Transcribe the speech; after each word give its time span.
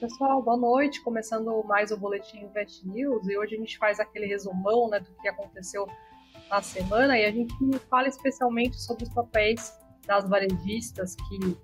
pessoal, 0.00 0.42
boa 0.42 0.56
noite. 0.56 1.02
Começando 1.02 1.62
mais 1.64 1.90
o 1.90 1.96
Boletim 1.96 2.38
Invest 2.38 2.88
News 2.88 3.28
e 3.28 3.36
hoje 3.36 3.54
a 3.54 3.58
gente 3.58 3.76
faz 3.76 4.00
aquele 4.00 4.24
resumão 4.24 4.88
né, 4.88 4.98
do 4.98 5.12
que 5.20 5.28
aconteceu 5.28 5.86
na 6.48 6.62
semana 6.62 7.18
e 7.18 7.26
a 7.26 7.30
gente 7.30 7.54
fala 7.90 8.08
especialmente 8.08 8.80
sobre 8.80 9.04
os 9.04 9.10
papéis 9.10 9.78
das 10.06 10.26
varejistas 10.26 11.14
que 11.14 11.54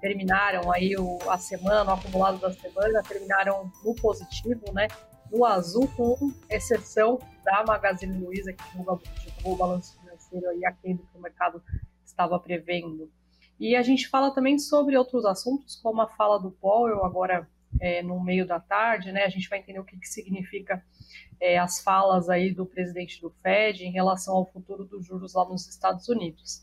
terminaram 0.00 0.72
aí 0.72 0.96
o, 0.96 1.18
a 1.30 1.38
semana, 1.38 1.92
o 1.92 1.94
acumulado 1.94 2.38
da 2.38 2.52
semana, 2.52 3.00
terminaram 3.04 3.70
no 3.84 3.94
positivo, 3.94 4.72
né? 4.72 4.88
No 5.30 5.44
azul, 5.44 5.88
com 5.96 6.32
exceção 6.50 7.20
da 7.44 7.64
Magazine 7.64 8.18
Luiza, 8.18 8.52
que 8.52 8.64
divulgou 8.72 8.98
o 9.44 9.56
balanço 9.56 9.96
financeiro 10.00 10.48
aí 10.48 10.94
do 10.94 11.06
que 11.06 11.16
o 11.16 11.20
mercado 11.20 11.62
estava 12.04 12.40
prevendo. 12.40 13.08
E 13.58 13.76
a 13.76 13.82
gente 13.82 14.08
fala 14.08 14.32
também 14.32 14.58
sobre 14.58 14.96
outros 14.96 15.24
assuntos, 15.24 15.76
como 15.76 16.02
a 16.02 16.08
fala 16.08 16.40
do 16.40 16.50
Powell 16.50 17.04
agora 17.04 17.48
é, 17.80 18.02
no 18.02 18.22
meio 18.22 18.46
da 18.46 18.60
tarde, 18.60 19.12
né? 19.12 19.24
A 19.24 19.28
gente 19.28 19.48
vai 19.48 19.58
entender 19.58 19.78
o 19.78 19.84
que, 19.84 19.98
que 19.98 20.08
significa 20.08 20.84
é, 21.40 21.58
as 21.58 21.80
falas 21.80 22.28
aí 22.28 22.52
do 22.52 22.66
presidente 22.66 23.20
do 23.20 23.30
Fed 23.42 23.84
em 23.84 23.92
relação 23.92 24.34
ao 24.34 24.50
futuro 24.50 24.84
dos 24.84 25.06
juros 25.06 25.34
lá 25.34 25.44
nos 25.44 25.68
Estados 25.68 26.08
Unidos. 26.08 26.62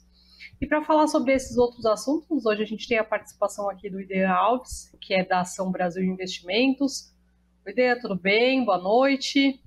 E 0.60 0.68
para 0.68 0.84
falar 0.84 1.08
sobre 1.08 1.34
esses 1.34 1.58
outros 1.58 1.86
assuntos, 1.86 2.46
hoje 2.46 2.64
a 2.64 2.66
gente 2.66 2.88
tem 2.88 2.98
a 2.98 3.04
participação 3.04 3.70
aqui 3.70 3.90
do 3.90 4.00
Ideia 4.00 4.32
Alves, 4.32 4.96
que 5.02 5.14
é 5.14 5.24
da 5.24 5.42
Ação 5.42 5.72
Brasil 5.72 6.04
Investimentos. 6.04 7.12
Ideia, 7.66 8.00
tudo 8.00 8.16
bem? 8.16 8.64
Boa 8.64 8.78
noite. 8.78 9.62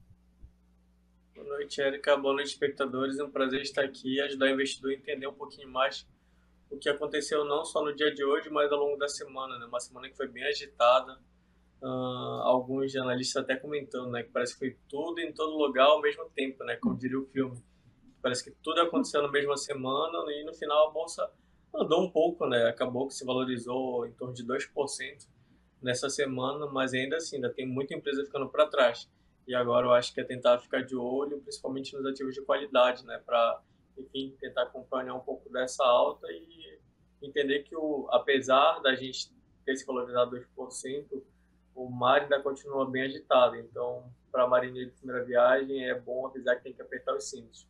Boa 1.34 1.46
noite, 1.46 1.80
Érica. 1.80 2.16
Boa 2.16 2.34
noite, 2.34 2.48
espectadores. 2.48 3.18
É 3.18 3.24
um 3.24 3.30
prazer 3.30 3.60
estar 3.62 3.82
aqui 3.82 4.16
e 4.16 4.20
ajudar 4.20 4.46
o 4.46 4.50
investidor 4.50 4.90
a 4.90 4.94
entender 4.94 5.26
um 5.26 5.34
pouquinho 5.34 5.68
mais 5.68 6.06
o 6.70 6.76
que 6.76 6.88
aconteceu 6.88 7.44
não 7.44 7.64
só 7.64 7.84
no 7.84 7.94
dia 7.94 8.12
de 8.12 8.24
hoje, 8.24 8.50
mas 8.50 8.70
ao 8.72 8.78
longo 8.78 8.96
da 8.96 9.08
semana, 9.08 9.58
né? 9.58 9.66
Uma 9.66 9.80
semana 9.80 10.08
que 10.08 10.16
foi 10.16 10.26
bem 10.26 10.44
agitada. 10.44 11.18
Uh, 11.84 12.40
alguns 12.44 12.96
analistas 12.96 13.42
até 13.42 13.56
comentando, 13.56 14.10
né? 14.10 14.22
Que 14.22 14.30
parece 14.30 14.54
que 14.54 14.58
foi 14.58 14.78
tudo 14.88 15.20
em 15.20 15.34
todo 15.34 15.54
lugar 15.54 15.84
ao 15.84 16.00
mesmo 16.00 16.24
tempo, 16.30 16.64
né? 16.64 16.76
Como 16.76 16.96
diria 16.96 17.18
o 17.18 17.26
filme. 17.26 17.62
Parece 18.22 18.42
que 18.42 18.50
tudo 18.62 18.80
aconteceu 18.80 19.20
na 19.20 19.30
mesma 19.30 19.54
semana 19.54 20.18
e 20.32 20.44
no 20.44 20.54
final 20.54 20.88
a 20.88 20.90
bolsa 20.90 21.30
andou 21.74 22.02
um 22.02 22.10
pouco, 22.10 22.46
né? 22.46 22.66
Acabou 22.68 23.06
que 23.06 23.12
se 23.12 23.22
valorizou 23.22 24.06
em 24.06 24.12
torno 24.12 24.32
de 24.32 24.42
2% 24.46 25.28
nessa 25.82 26.08
semana, 26.08 26.66
mas 26.66 26.94
ainda 26.94 27.16
assim, 27.16 27.36
ainda 27.36 27.52
tem 27.52 27.66
muita 27.66 27.94
empresa 27.94 28.24
ficando 28.24 28.48
para 28.48 28.66
trás. 28.66 29.06
E 29.46 29.54
agora 29.54 29.86
eu 29.86 29.92
acho 29.92 30.14
que 30.14 30.22
é 30.22 30.24
tentar 30.24 30.58
ficar 30.60 30.80
de 30.80 30.96
olho, 30.96 31.38
principalmente 31.42 31.94
nos 31.94 32.06
ativos 32.06 32.34
de 32.34 32.40
qualidade, 32.40 33.04
né? 33.04 33.20
Para 33.26 33.60
enfim, 33.98 34.34
tentar 34.40 34.62
acompanhar 34.62 35.14
um 35.14 35.20
pouco 35.20 35.50
dessa 35.50 35.84
alta 35.84 36.26
e 36.32 36.78
entender 37.22 37.62
que, 37.64 37.76
o, 37.76 38.08
apesar 38.10 38.80
da 38.80 38.94
gente 38.94 39.30
ter 39.64 39.76
se 39.76 39.84
valorizado 39.84 40.34
2%, 40.56 41.22
o 41.74 41.90
mar 41.90 42.22
ainda 42.22 42.40
continua 42.40 42.88
bem 42.90 43.02
agitado. 43.02 43.56
Então, 43.56 44.04
para 44.30 44.46
marinheiro 44.46 44.90
de 44.90 44.96
primeira 44.96 45.24
viagem, 45.24 45.84
é 45.88 45.98
bom 45.98 46.26
avisar 46.26 46.56
que 46.56 46.64
tem 46.64 46.72
que 46.72 46.82
apertar 46.82 47.14
os 47.14 47.28
cintos. 47.28 47.68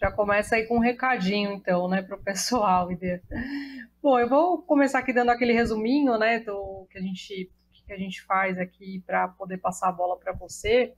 Já 0.00 0.10
começa 0.10 0.56
aí 0.56 0.66
com 0.66 0.76
um 0.76 0.80
recadinho, 0.80 1.52
então, 1.52 1.88
né, 1.88 2.02
para 2.02 2.16
o 2.16 2.22
pessoal. 2.22 2.88
Bom, 4.02 4.18
eu 4.18 4.28
vou 4.28 4.62
começar 4.62 5.00
aqui 5.00 5.12
dando 5.12 5.30
aquele 5.30 5.52
resuminho, 5.52 6.16
né, 6.16 6.40
do 6.40 6.86
que 6.90 6.98
a 6.98 7.00
gente, 7.02 7.50
que 7.86 7.92
a 7.92 7.98
gente 7.98 8.22
faz 8.22 8.58
aqui 8.58 9.02
para 9.06 9.28
poder 9.28 9.58
passar 9.58 9.88
a 9.88 9.92
bola 9.92 10.16
para 10.16 10.32
você. 10.32 10.94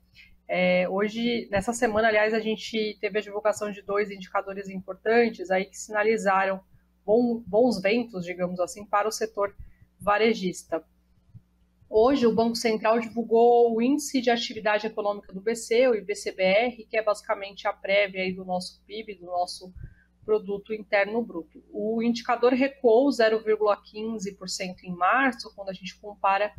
É, 0.47 0.87
hoje, 0.89 1.49
nessa 1.51 1.73
semana, 1.73 2.09
aliás, 2.09 2.35
a 2.35 2.41
gente 2.41 2.99
teve 3.01 3.19
a 3.19 3.23
divulgação 3.23 3.71
de 3.71 3.81
dois 3.81 4.11
indicadores 4.11 4.69
importantes 4.69 5.51
aí 5.51 5.65
que 5.65 5.79
sinalizaram 5.79 6.61
bom, 7.07 7.43
bons 7.47 7.81
ventos, 7.81 8.25
digamos 8.25 8.61
assim, 8.61 8.85
para 8.85 9.09
o 9.09 9.13
setor 9.13 9.55
varejista. 10.03 10.85
Hoje, 11.89 12.27
o 12.27 12.35
Banco 12.35 12.57
Central 12.57 12.99
divulgou 13.01 13.75
o 13.75 13.83
Índice 13.83 14.21
de 14.21 14.31
Atividade 14.31 14.87
Econômica 14.87 15.33
do 15.33 15.41
BC, 15.41 15.89
o 15.89 15.95
IBCBR, 15.95 16.87
que 16.89 16.97
é 16.97 17.03
basicamente 17.03 17.69
a 17.69 17.73
prévia 17.73 18.35
do 18.35 18.45
nosso 18.45 18.83
PIB, 18.87 19.17
do 19.17 19.27
nosso 19.27 19.73
Produto 20.25 20.73
Interno 20.73 21.23
Bruto. 21.23 21.63
O 21.71 22.03
indicador 22.03 22.53
recuou 22.53 23.09
0,15% 23.11 24.85
em 24.85 24.95
março, 24.95 25.53
quando 25.55 25.69
a 25.69 25.75
gente 25.75 25.99
compara 26.01 26.53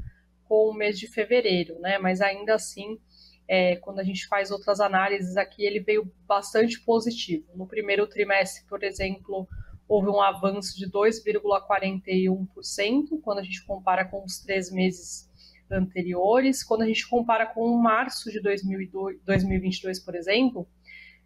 com 0.46 0.70
o 0.70 0.74
mês 0.74 1.00
de 1.00 1.08
fevereiro, 1.08 1.80
né? 1.80 1.98
mas 1.98 2.22
ainda 2.22 2.54
assim 2.54 3.00
é, 3.48 3.76
quando 3.78 4.00
a 4.00 4.04
gente 4.04 4.28
faz 4.28 4.52
outras 4.52 4.80
análises 4.80 5.36
aqui, 5.38 5.66
ele 5.66 5.80
veio 5.80 6.12
bastante 6.28 6.80
positivo. 6.82 7.46
No 7.56 7.68
primeiro 7.68 8.08
trimestre, 8.08 8.64
por 8.68 8.84
exemplo, 8.84 9.48
houve 9.94 10.10
um 10.10 10.22
avanço 10.22 10.78
de 10.78 10.90
2,41%, 10.90 13.20
quando 13.22 13.40
a 13.40 13.44
gente 13.44 13.66
compara 13.66 14.06
com 14.06 14.24
os 14.24 14.40
três 14.40 14.72
meses 14.72 15.30
anteriores. 15.70 16.64
Quando 16.64 16.84
a 16.84 16.88
gente 16.88 17.06
compara 17.08 17.46
com 17.46 17.78
março 17.78 18.32
de 18.32 18.40
2022, 18.42 20.00
por 20.00 20.16
exemplo, 20.16 20.66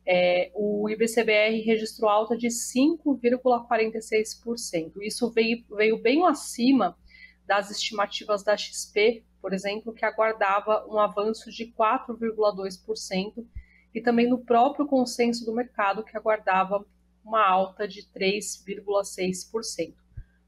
é, 0.05 0.51
o 0.55 0.89
IBCBR 0.89 1.61
registrou 1.61 2.09
alta 2.09 2.35
de 2.37 2.47
5,46%. 2.47 4.93
Isso 5.01 5.31
veio, 5.31 5.63
veio 5.75 6.01
bem 6.01 6.25
acima 6.25 6.97
das 7.45 7.69
estimativas 7.71 8.43
da 8.43 8.57
XP 8.57 9.23
por 9.41 9.53
exemplo, 9.53 9.93
que 9.93 10.05
aguardava 10.05 10.85
um 10.89 10.99
avanço 10.99 11.51
de 11.51 11.67
4,2%, 11.67 13.45
e 13.93 14.01
também 14.01 14.27
no 14.27 14.39
próprio 14.39 14.85
consenso 14.85 15.45
do 15.45 15.53
mercado, 15.53 16.03
que 16.03 16.17
aguardava 16.17 16.85
uma 17.27 17.45
alta 17.45 17.87
de 17.87 18.01
3,6%. 18.03 19.93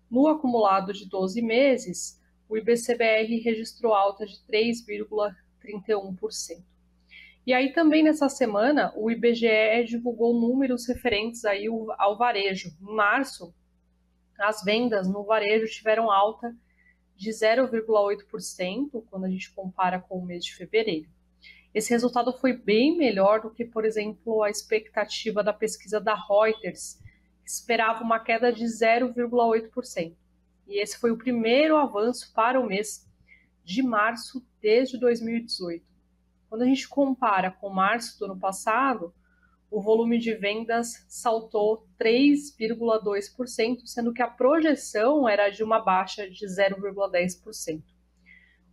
No 0.10 0.28
acumulado 0.28 0.94
de 0.94 1.08
12 1.08 1.40
meses, 1.42 2.20
o 2.48 2.58
IBCBR 2.58 3.42
registrou 3.42 3.94
alta 3.94 4.26
de 4.26 4.38
3,31%. 4.50 6.64
E 7.46 7.54
aí 7.54 7.74
também 7.74 8.02
nessa 8.02 8.30
semana, 8.30 8.94
o 8.96 9.12
IBGE 9.12 9.84
divulgou 9.86 10.40
números 10.40 10.88
referentes 10.88 11.44
aí 11.44 11.66
ao 11.98 12.18
varejo. 12.18 12.74
Em 12.82 12.96
março, 12.96 13.54
as 14.40 14.64
vendas 14.64 15.06
no 15.08 15.24
varejo 15.24 15.72
tiveram 15.72 16.10
alta 16.10 16.56
de 17.16 17.30
0,8% 17.32 19.04
quando 19.10 19.26
a 19.26 19.30
gente 19.30 19.52
compara 19.52 20.00
com 20.00 20.18
o 20.18 20.26
mês 20.26 20.46
de 20.46 20.56
fevereiro. 20.56 21.10
Esse 21.74 21.92
resultado 21.92 22.34
foi 22.34 22.54
bem 22.54 22.98
melhor 22.98 23.42
do 23.42 23.52
que, 23.52 23.64
por 23.64 23.86
exemplo, 23.86 24.42
a 24.42 24.50
expectativa 24.50 25.44
da 25.44 25.54
pesquisa 25.54 26.00
da 26.00 26.16
Reuters, 26.16 27.00
que 27.44 27.50
esperava 27.50 28.04
uma 28.04 28.20
queda 28.20 28.52
de 28.52 28.64
0,8%. 28.66 30.16
E 30.68 30.82
esse 30.82 30.98
foi 30.98 31.12
o 31.12 31.18
primeiro 31.18 31.78
avanço 31.78 32.32
para 32.34 32.60
o 32.60 32.66
mês 32.66 33.08
de 33.64 33.84
março 33.84 34.44
desde 34.62 34.98
2018. 35.00 35.86
Quando 36.50 36.64
a 36.64 36.66
gente 36.66 36.88
compara 36.88 37.52
com 37.52 37.70
março 37.70 38.18
do 38.18 38.26
ano 38.26 38.40
passado, 38.40 39.14
o 39.70 39.80
volume 39.80 40.18
de 40.18 40.34
vendas 40.34 41.06
saltou 41.08 41.88
3,2%, 42.00 43.86
sendo 43.86 44.12
que 44.12 44.24
a 44.24 44.28
projeção 44.28 45.30
era 45.30 45.52
de 45.52 45.64
uma 45.64 45.80
baixa 45.80 46.28
de 46.28 46.44
0,10%. 46.48 47.84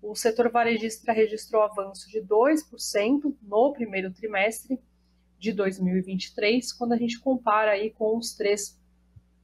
O 0.08 0.14
setor 0.14 0.48
varejista 0.52 1.12
registrou 1.12 1.64
avanço 1.64 2.08
de 2.08 2.20
2% 2.20 3.34
no 3.42 3.72
primeiro 3.72 4.12
trimestre 4.12 4.78
de 5.36 5.52
2023, 5.52 6.72
quando 6.72 6.92
a 6.92 6.96
gente 6.96 7.18
compara 7.18 7.72
aí 7.72 7.90
com 7.90 8.16
os 8.16 8.32
três, 8.32 8.80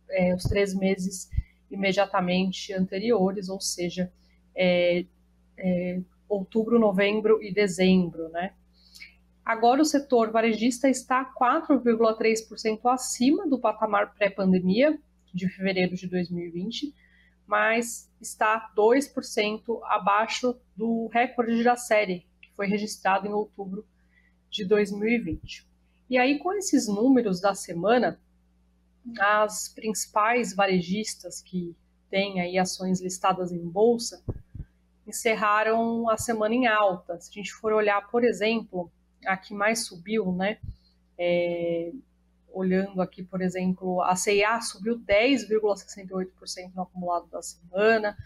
é, 0.09 0.33
os 0.33 0.45
três 0.45 0.73
meses 0.73 1.29
imediatamente 1.69 2.73
anteriores, 2.73 3.49
ou 3.49 3.61
seja, 3.61 4.13
é, 4.55 5.05
é, 5.59 6.01
outubro, 6.29 6.79
novembro 6.79 7.43
e 7.43 7.53
dezembro, 7.53 8.29
né? 8.29 8.53
Agora 9.45 9.83
o 9.83 9.85
setor 9.85 10.31
varejista 10.31 10.89
está 10.89 11.25
4,3% 11.25 12.79
acima 12.85 13.49
do 13.49 13.59
patamar 13.59 14.15
pré-pandemia 14.15 14.97
de 15.35 15.49
fevereiro 15.49 15.97
de 15.97 16.07
2020, 16.07 16.95
mas 17.47 18.11
está 18.21 18.73
2% 18.77 19.81
abaixo 19.85 20.57
do 20.77 21.09
recorde 21.09 21.63
da 21.63 21.77
série, 21.77 22.27
que 22.41 22.51
foi 22.55 22.67
registrado 22.67 23.27
em 23.27 23.33
outubro 23.33 23.87
de 24.51 24.65
2020. 24.65 25.67
E 26.09 26.19
aí, 26.19 26.39
com 26.39 26.53
esses 26.53 26.87
números 26.87 27.41
da 27.41 27.55
semana, 27.55 28.21
as 29.19 29.69
principais 29.69 30.55
varejistas 30.55 31.41
que 31.41 31.75
têm 32.11 32.41
aí 32.41 32.59
ações 32.59 33.01
listadas 33.01 33.51
em 33.51 33.67
bolsa 33.67 34.23
encerraram 35.07 36.09
a 36.09 36.17
semana 36.17 36.55
em 36.55 36.67
alta. 36.67 37.19
Se 37.21 37.31
a 37.31 37.35
gente 37.35 37.53
for 37.53 37.73
olhar, 37.73 38.09
por 38.11 38.23
exemplo, 38.25 38.91
a 39.27 39.37
que 39.37 39.55
mais 39.55 39.87
subiu, 39.87 40.33
né? 40.33 40.59
É, 41.19 41.93
olhando 42.53 43.01
aqui, 43.01 43.23
por 43.23 43.41
exemplo, 43.41 44.03
a 44.03 44.15
CIA 44.15 44.61
subiu 44.61 44.99
10,68% 44.99 46.73
no 46.75 46.83
acumulado 46.83 47.27
da 47.29 47.43
semana, 47.43 48.17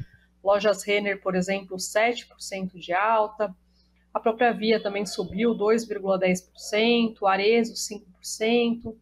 lojas 0.43 0.83
Renner, 0.83 1.21
por 1.21 1.35
exemplo, 1.35 1.77
7% 1.77 2.79
de 2.79 2.93
alta, 2.93 3.55
a 4.13 4.21
própria 4.21 4.53
Via 4.53 4.83
também 4.83 5.05
subiu 5.05 5.55
2,10%, 5.55 7.27
Arezo 7.27 7.75
5%. 7.75 8.97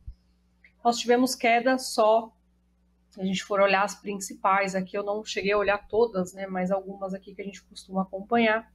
Nós 0.85 0.99
tivemos 0.99 1.35
queda 1.35 1.79
só 1.79 2.32
se 3.15 3.21
a 3.21 3.25
gente 3.25 3.44
for 3.44 3.61
olhar 3.61 3.85
as 3.85 3.94
principais, 3.94 4.75
aqui 4.75 4.99
eu 4.99 5.05
não 5.05 5.25
cheguei 5.25 5.53
a 5.53 5.56
olhar 5.59 5.79
todas, 5.87 6.35
né, 6.35 6.49
mas 6.49 6.73
algumas 6.73 7.15
aqui 7.15 7.32
que 7.32 7.41
a 7.41 7.44
gente 7.44 7.62
costuma 7.62 8.03
acompanhar. 8.03 8.69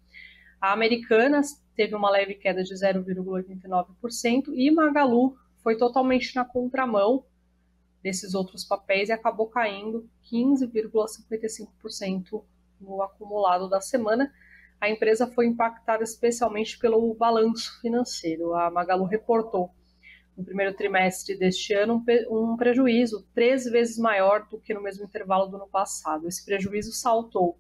A 0.62 0.72
Americanas 0.72 1.62
teve 1.75 1.94
uma 1.94 2.10
leve 2.10 2.36
queda 2.36 2.63
de 2.63 2.74
0,89% 2.74 4.54
e 4.54 4.72
Magalu 4.72 5.38
foi 5.69 5.77
totalmente 5.77 6.36
na 6.36 6.44
contramão 6.44 7.24
desses 8.01 8.33
outros 8.33 8.66
papéis 8.66 9.10
e 9.10 9.12
acabou 9.12 9.45
caindo 9.45 10.10
15,55% 10.31 12.44
no 12.81 13.04
acumulado 13.04 13.69
da 13.69 13.80
semana. 13.80 14.33
A 14.81 14.89
empresa 14.89 15.27
foi 15.27 15.45
impactada 15.45 16.04
especialmente 16.04 16.80
pelo 16.80 17.13
balanço 17.13 17.80
financeiro. 17.81 18.56
A 18.56 18.71
Magalu 18.71 19.04
reportou 19.04 19.69
no 20.36 20.44
primeiro 20.44 20.74
trimestre 20.74 21.38
deste 21.38 21.72
ano 21.72 22.04
um, 22.31 22.57
prejuízo 22.57 23.27
três 23.36 23.65
vezes 23.65 24.00
maior 24.00 24.48
do 24.50 24.60
que 24.60 24.74
no 24.74 24.81
mesmo 24.81 25.06
intervalo 25.06 25.45
do 25.45 25.57
ano 25.57 25.68
passado. 25.68 26.27
Esse 26.27 26.44
prejuízo 26.44 26.92
saltou 26.94 27.60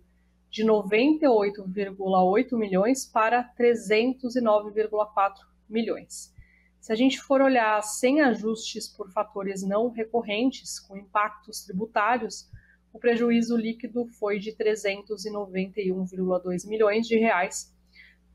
de 0.49 0.65
98,8 0.65 2.57
milhões 2.57 3.05
para 3.05 3.47
309,4 3.55 5.35
milhões. 5.69 6.33
Se 6.79 6.93
a 6.93 6.95
gente 6.95 7.19
for 7.21 7.41
olhar 7.41 7.81
sem 7.81 8.21
ajustes 8.21 8.87
por 8.87 9.11
fatores 9.11 9.63
não 9.63 9.89
recorrentes, 9.89 10.79
com 10.79 10.95
impactos 10.97 11.63
tributários, 11.63 12.47
o 12.93 12.99
prejuízo 12.99 13.55
líquido 13.55 14.05
foi 14.05 14.39
de 14.39 14.51
391,2 14.53 16.67
milhões 16.67 17.07
de 17.07 17.17
reais, 17.17 17.73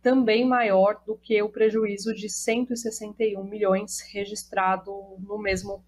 também 0.02 0.44
maior 0.44 1.02
do 1.06 1.16
que 1.16 1.40
o 1.42 1.48
prejuízo 1.48 2.14
de 2.14 2.28
161 2.28 3.42
milhões 3.42 4.00
registrado 4.12 4.92
no 5.18 5.38
mesmo 5.38 5.82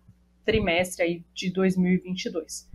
trimestre 0.45 1.05
aí 1.05 1.25
de 1.35 1.53
2022. 1.53 2.69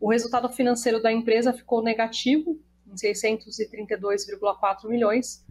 O 0.00 0.10
resultado 0.10 0.48
financeiro 0.48 1.00
da 1.00 1.12
empresa 1.12 1.52
ficou 1.52 1.80
negativo, 1.82 2.58
em 2.86 2.94
632,4 2.94 4.88
milhões, 4.88 5.44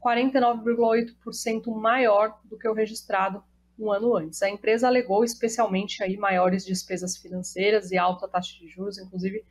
49,8% 0.00 1.74
maior 1.74 2.38
do 2.44 2.58
que 2.58 2.68
o 2.68 2.74
registrado 2.74 3.42
um 3.78 3.92
ano 3.92 4.16
antes. 4.16 4.42
A 4.42 4.48
empresa 4.48 4.86
alegou 4.86 5.24
especialmente 5.24 6.02
aí 6.02 6.16
maiores 6.16 6.64
despesas 6.64 7.16
financeiras 7.16 7.90
e 7.90 7.98
alta 7.98 8.26
taxa 8.26 8.56
de 8.58 8.68
juros, 8.68 8.98
inclusive 8.98 9.44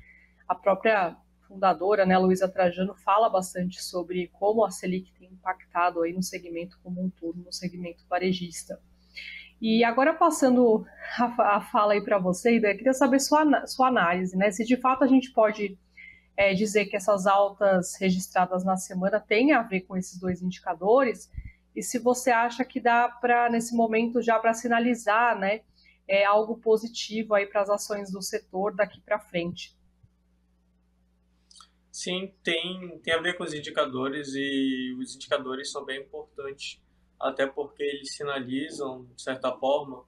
a 0.47 0.55
própria 0.55 1.15
fundadora, 1.47 2.05
né, 2.05 2.17
Luísa 2.17 2.47
Trajano, 2.47 2.95
fala 2.95 3.29
bastante 3.29 3.81
sobre 3.83 4.29
como 4.33 4.65
a 4.65 4.71
Selic 4.71 5.11
tem 5.13 5.29
impactado 5.31 6.01
aí 6.01 6.11
no 6.11 6.23
segmento 6.23 6.79
como 6.83 7.03
um 7.03 7.09
todo, 7.09 7.37
no 7.37 7.53
segmento 7.53 8.03
varejista. 8.09 8.79
E 9.61 9.83
agora 9.83 10.13
passando 10.13 10.85
a, 11.17 11.61
fala 11.61 11.93
aí 11.93 12.01
para 12.01 12.17
você, 12.17 12.57
eu 12.57 12.61
queria 12.61 12.93
saber 12.93 13.19
sua, 13.19 13.65
sua 13.65 13.87
análise, 13.87 14.35
né? 14.35 14.51
Se 14.51 14.65
de 14.65 14.75
fato 14.77 15.03
a 15.03 15.07
gente 15.07 15.31
pode 15.31 15.77
é, 16.37 16.53
dizer 16.53 16.85
que 16.85 16.95
essas 16.95 17.25
altas 17.25 17.95
registradas 17.99 18.63
na 18.63 18.77
semana 18.77 19.19
têm 19.19 19.53
a 19.53 19.61
ver 19.61 19.81
com 19.81 19.95
esses 19.95 20.19
dois 20.19 20.41
indicadores, 20.41 21.31
e 21.75 21.81
se 21.81 21.99
você 21.99 22.31
acha 22.31 22.63
que 22.63 22.79
dá 22.79 23.09
para, 23.09 23.49
nesse 23.49 23.75
momento, 23.75 24.21
já 24.21 24.39
para 24.39 24.53
sinalizar, 24.53 25.37
né, 25.37 25.61
é, 26.07 26.23
algo 26.23 26.57
positivo 26.57 27.33
aí 27.33 27.45
para 27.45 27.61
as 27.61 27.69
ações 27.69 28.11
do 28.11 28.21
setor 28.21 28.75
daqui 28.75 29.01
para 29.01 29.19
frente. 29.19 29.75
Sim, 31.91 32.33
tem, 32.43 32.99
tem 32.99 33.13
a 33.13 33.21
ver 33.21 33.37
com 33.37 33.43
os 33.43 33.53
indicadores 33.53 34.33
e 34.35 34.95
os 34.99 35.15
indicadores 35.15 35.71
são 35.71 35.85
bem 35.85 36.01
importantes, 36.01 36.81
até 37.19 37.47
porque 37.47 37.81
eles 37.81 38.13
sinalizam, 38.15 39.05
de 39.15 39.21
certa 39.21 39.51
forma, 39.57 40.03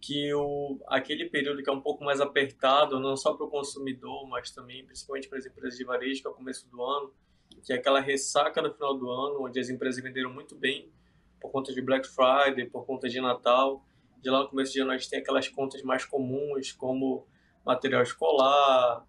que 0.00 0.32
o, 0.34 0.78
aquele 0.88 1.28
período 1.28 1.62
que 1.62 1.68
é 1.68 1.72
um 1.72 1.80
pouco 1.80 2.04
mais 2.04 2.20
apertado, 2.20 3.00
não 3.00 3.16
só 3.16 3.34
para 3.34 3.46
o 3.46 3.50
consumidor, 3.50 4.26
mas 4.28 4.50
também, 4.50 4.84
principalmente 4.84 5.28
para 5.28 5.38
as 5.38 5.46
empresas 5.46 5.78
de 5.78 5.84
varejo, 5.84 6.22
que 6.22 6.26
é 6.26 6.30
o 6.30 6.34
começo 6.34 6.68
do 6.68 6.82
ano, 6.82 7.12
que 7.64 7.72
é 7.72 7.76
aquela 7.76 8.00
ressaca 8.00 8.62
no 8.62 8.72
final 8.72 8.96
do 8.96 9.10
ano, 9.10 9.44
onde 9.44 9.58
as 9.58 9.68
empresas 9.68 10.02
venderam 10.02 10.32
muito 10.32 10.54
bem 10.54 10.92
por 11.40 11.50
conta 11.50 11.72
de 11.72 11.80
Black 11.80 12.06
Friday, 12.06 12.66
por 12.66 12.84
conta 12.84 13.08
de 13.08 13.20
Natal. 13.20 13.84
De 14.22 14.30
lá 14.30 14.40
no 14.40 14.48
começo 14.48 14.72
de 14.72 14.80
ano 14.80 14.90
a 14.92 14.96
gente 14.96 15.10
tem 15.10 15.20
aquelas 15.20 15.48
contas 15.48 15.82
mais 15.82 16.04
comuns, 16.04 16.72
como 16.72 17.26
material 17.64 18.02
escolar, 18.02 19.06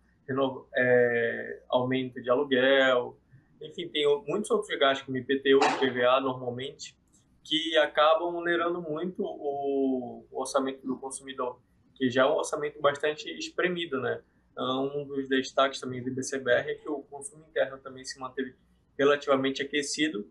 é, 0.75 1.63
aumento 1.69 2.21
de 2.21 2.29
aluguel, 2.29 3.17
enfim, 3.61 3.87
tem 3.89 4.05
muitos 4.27 4.49
outros 4.51 4.77
gastos 4.79 5.05
como 5.05 5.17
IPTU 5.17 5.59
PVA 5.79 6.19
normalmente, 6.21 6.95
que 7.43 7.77
acabam 7.77 8.35
onerando 8.35 8.81
muito 8.81 9.23
o, 9.23 10.25
orçamento 10.31 10.85
do 10.85 10.97
consumidor, 10.97 11.59
que 11.95 12.09
já 12.09 12.23
é 12.23 12.25
um 12.25 12.35
orçamento 12.35 12.79
bastante 12.81 13.29
espremido, 13.37 13.99
né? 13.99 14.21
Um 14.57 15.05
dos 15.05 15.27
destaques 15.29 15.79
também 15.79 16.03
do 16.03 16.09
IBCBR 16.09 16.71
é 16.71 16.75
que 16.75 16.89
o 16.89 17.01
consumo 17.03 17.45
interno 17.49 17.77
também 17.77 18.03
se 18.03 18.19
manteve 18.19 18.55
relativamente 18.97 19.61
aquecido, 19.61 20.29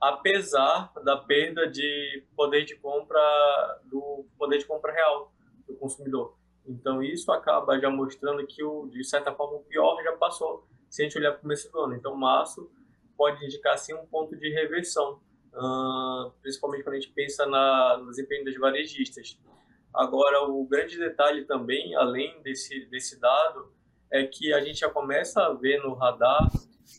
apesar 0.00 0.92
da 1.04 1.16
perda 1.16 1.68
de 1.68 2.24
poder 2.36 2.64
de 2.64 2.76
compra 2.76 3.80
do 3.84 4.26
poder 4.38 4.58
de 4.58 4.66
compra 4.66 4.92
real 4.92 5.32
do 5.66 5.74
consumidor. 5.74 6.36
Então 6.66 7.02
isso 7.02 7.30
acaba 7.32 7.78
já 7.78 7.90
mostrando 7.90 8.46
que 8.46 8.62
o, 8.62 8.86
de 8.86 9.04
certa 9.04 9.34
forma 9.34 9.56
o 9.56 9.64
pior 9.64 10.02
já 10.02 10.12
passou, 10.12 10.66
se 10.88 11.02
a 11.02 11.04
gente 11.04 11.18
olhar 11.18 11.32
para 11.32 11.38
o 11.38 11.42
começo 11.42 11.70
do 11.70 11.80
ano. 11.80 11.94
Então 11.94 12.14
março 12.14 12.70
pode 13.16 13.44
indicar 13.44 13.76
sim 13.78 13.94
um 13.94 14.06
ponto 14.06 14.36
de 14.36 14.48
reversão, 14.50 15.20
uh, 15.54 16.30
principalmente 16.42 16.82
quando 16.82 16.96
a 16.96 17.00
gente 17.00 17.12
pensa 17.12 17.46
na, 17.46 17.98
nos 17.98 18.18
empreendimentos 18.18 18.60
varejistas. 18.60 19.38
Agora 19.92 20.42
o 20.42 20.66
grande 20.66 20.98
detalhe 20.98 21.44
também, 21.44 21.94
além 21.94 22.42
desse 22.42 22.86
desse 22.86 23.20
dado, 23.20 23.72
é 24.10 24.24
que 24.24 24.52
a 24.52 24.60
gente 24.60 24.80
já 24.80 24.90
começa 24.90 25.40
a 25.44 25.52
ver 25.52 25.82
no 25.82 25.94
radar 25.94 26.48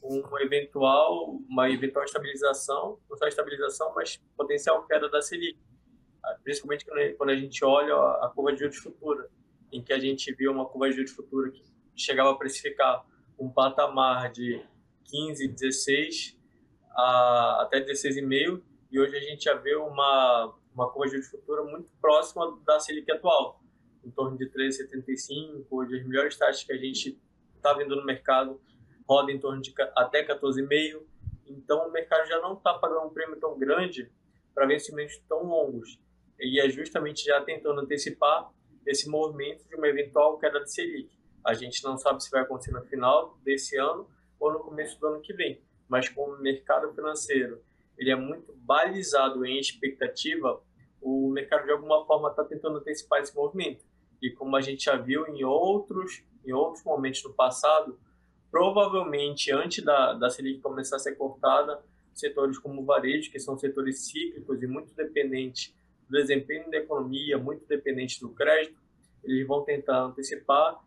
um 0.04 0.40
eventual, 0.40 1.40
uma 1.50 1.70
eventual 1.70 2.06
estabilização, 2.06 3.00
não 3.10 3.18
só 3.18 3.28
estabilização, 3.28 3.94
mas 3.96 4.18
potencial 4.36 4.86
queda 4.86 5.10
da 5.10 5.22
Selic, 5.22 5.58
principalmente 6.44 6.86
quando 7.18 7.30
a 7.30 7.36
gente 7.36 7.64
olha 7.64 7.96
a 7.96 8.32
curva 8.34 8.54
de 8.54 8.60
juros 8.60 8.78
futura 8.78 9.30
em 9.72 9.82
que 9.84 9.94
a 9.94 10.00
gente 10.00 10.34
viu 10.34 10.52
uma 10.52 10.66
curva 10.66 10.90
de 10.90 10.96
juros 10.96 11.12
futura 11.12 11.52
que 11.52 11.64
chegava 11.96 12.32
a 12.32 12.36
precificar 12.36 13.06
um 13.38 13.50
patamar 13.50 14.32
de 14.32 14.64
15, 15.06 15.48
16 15.50 16.35
a, 16.96 17.64
até 17.64 17.82
16,5 17.82 18.62
e 18.92 19.00
hoje 19.00 19.18
a 19.18 19.20
gente 19.20 19.44
já 19.44 19.56
vê 19.56 19.76
uma, 19.76 20.56
uma 20.74 20.92
curva 20.92 21.18
de 21.18 21.24
futura 21.24 21.64
muito 21.64 21.92
próxima 22.00 22.58
da 22.66 22.80
Selic 22.80 23.12
atual, 23.12 23.62
em 24.04 24.12
torno 24.12 24.38
de 24.38 24.50
13,75, 24.50 25.66
hoje 25.70 26.00
as 26.00 26.06
melhores 26.06 26.38
taxas 26.38 26.64
que 26.64 26.72
a 26.72 26.78
gente 26.78 27.20
está 27.56 27.74
vendo 27.74 27.96
no 27.96 28.06
mercado 28.06 28.62
roda 29.08 29.32
em 29.32 29.40
torno 29.40 29.62
de 29.62 29.74
até 29.96 30.26
14,5, 30.26 31.02
então 31.46 31.88
o 31.88 31.92
mercado 31.92 32.28
já 32.28 32.40
não 32.40 32.54
está 32.54 32.74
pagando 32.76 33.08
um 33.08 33.14
prêmio 33.14 33.40
tão 33.40 33.58
grande 33.58 34.12
para 34.54 34.66
vencimentos 34.66 35.18
tão 35.28 35.44
longos. 35.44 36.00
E 36.40 36.60
é 36.60 36.70
justamente 36.70 37.24
já 37.24 37.42
tentando 37.42 37.82
antecipar 37.82 38.50
esse 38.86 39.10
movimento 39.10 39.68
de 39.68 39.76
uma 39.76 39.88
eventual 39.88 40.38
queda 40.38 40.60
de 40.60 40.72
Selic. 40.72 41.10
A 41.46 41.54
gente 41.54 41.84
não 41.84 41.98
sabe 41.98 42.24
se 42.24 42.32
vai 42.32 42.42
acontecer 42.42 42.72
no 42.72 42.84
final 42.84 43.38
desse 43.44 43.78
ano 43.78 44.10
ou 44.40 44.52
no 44.52 44.60
começo 44.60 45.00
do 45.00 45.08
ano 45.08 45.22
que 45.22 45.34
vem, 45.34 45.62
mas 45.88 46.10
como 46.10 46.34
o 46.34 46.42
mercado 46.42 46.94
financeiro 46.94 47.62
ele 47.98 48.12
é 48.12 48.16
muito 48.16 48.54
balizado 48.58 49.46
em 49.46 49.60
expectativa, 49.60 50.62
o 51.02 51.30
mercado 51.30 51.66
de 51.66 51.72
alguma 51.72 52.06
forma 52.06 52.30
está 52.30 52.44
tentando 52.44 52.78
antecipar 52.78 53.22
esse 53.22 53.36
movimento. 53.36 53.86
E 54.22 54.32
como 54.32 54.56
a 54.56 54.62
gente 54.62 54.86
já 54.86 54.98
viu 54.98 55.28
em 55.28 55.44
outros, 55.44 56.24
em 56.46 56.52
outros 56.52 56.84
momentos 56.84 57.24
no 57.24 57.34
passado, 57.34 57.98
provavelmente 58.52 59.52
antes 59.52 59.84
da, 59.84 60.14
da 60.14 60.30
Selic 60.30 60.62
começar 60.62 60.98
a 60.98 61.00
ser 61.00 61.16
cortada, 61.16 61.82
setores 62.14 62.58
como 62.58 62.82
o 62.82 62.86
varejo, 62.86 63.32
que 63.32 63.40
são 63.40 63.58
setores 63.58 64.00
cíclicos 64.00 64.62
e 64.62 64.68
muito 64.68 64.94
dependentes 64.94 65.74
do 66.10 66.18
desempenho 66.18 66.70
da 66.70 66.78
economia, 66.78 67.38
muito 67.38 67.66
dependente 67.66 68.20
do 68.20 68.30
crédito, 68.30 68.80
eles 69.24 69.46
vão 69.48 69.64
tentar 69.64 70.04
antecipar 70.04 70.80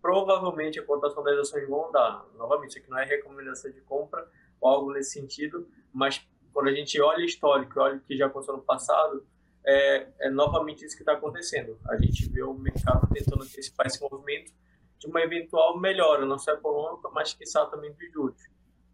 provavelmente 0.00 0.78
a 0.78 0.84
cotação 0.84 1.22
das 1.22 1.38
ações 1.38 1.68
vão 1.68 1.90
dar. 1.90 2.24
Novamente, 2.36 2.70
isso 2.70 2.78
aqui 2.78 2.90
não 2.90 2.98
é 2.98 3.04
recomendação 3.04 3.70
de 3.70 3.80
compra 3.82 4.26
ou 4.60 4.70
algo 4.70 4.92
nesse 4.92 5.12
sentido, 5.12 5.68
mas 5.92 6.26
quando 6.52 6.68
a 6.68 6.72
gente 6.72 7.00
olha 7.00 7.24
histórico, 7.24 7.78
olha 7.80 7.96
o 7.96 8.00
que 8.00 8.16
já 8.16 8.26
aconteceu 8.26 8.56
no 8.56 8.62
passado, 8.62 9.26
é, 9.66 10.08
é 10.20 10.30
novamente 10.30 10.84
isso 10.84 10.96
que 10.96 11.02
está 11.02 11.12
acontecendo. 11.12 11.78
A 11.88 11.96
gente 11.96 12.28
vê 12.30 12.42
o 12.42 12.54
mercado 12.54 13.06
tentando 13.12 13.42
antecipar 13.42 13.86
esse 13.86 14.00
movimento 14.00 14.52
de 14.98 15.06
uma 15.06 15.20
eventual 15.20 15.78
melhora, 15.78 16.24
não 16.24 16.38
só 16.38 16.52
econômica, 16.52 17.10
mas 17.10 17.34
que 17.34 17.44
também 17.70 17.92
dos 17.92 18.12
juros. 18.12 18.40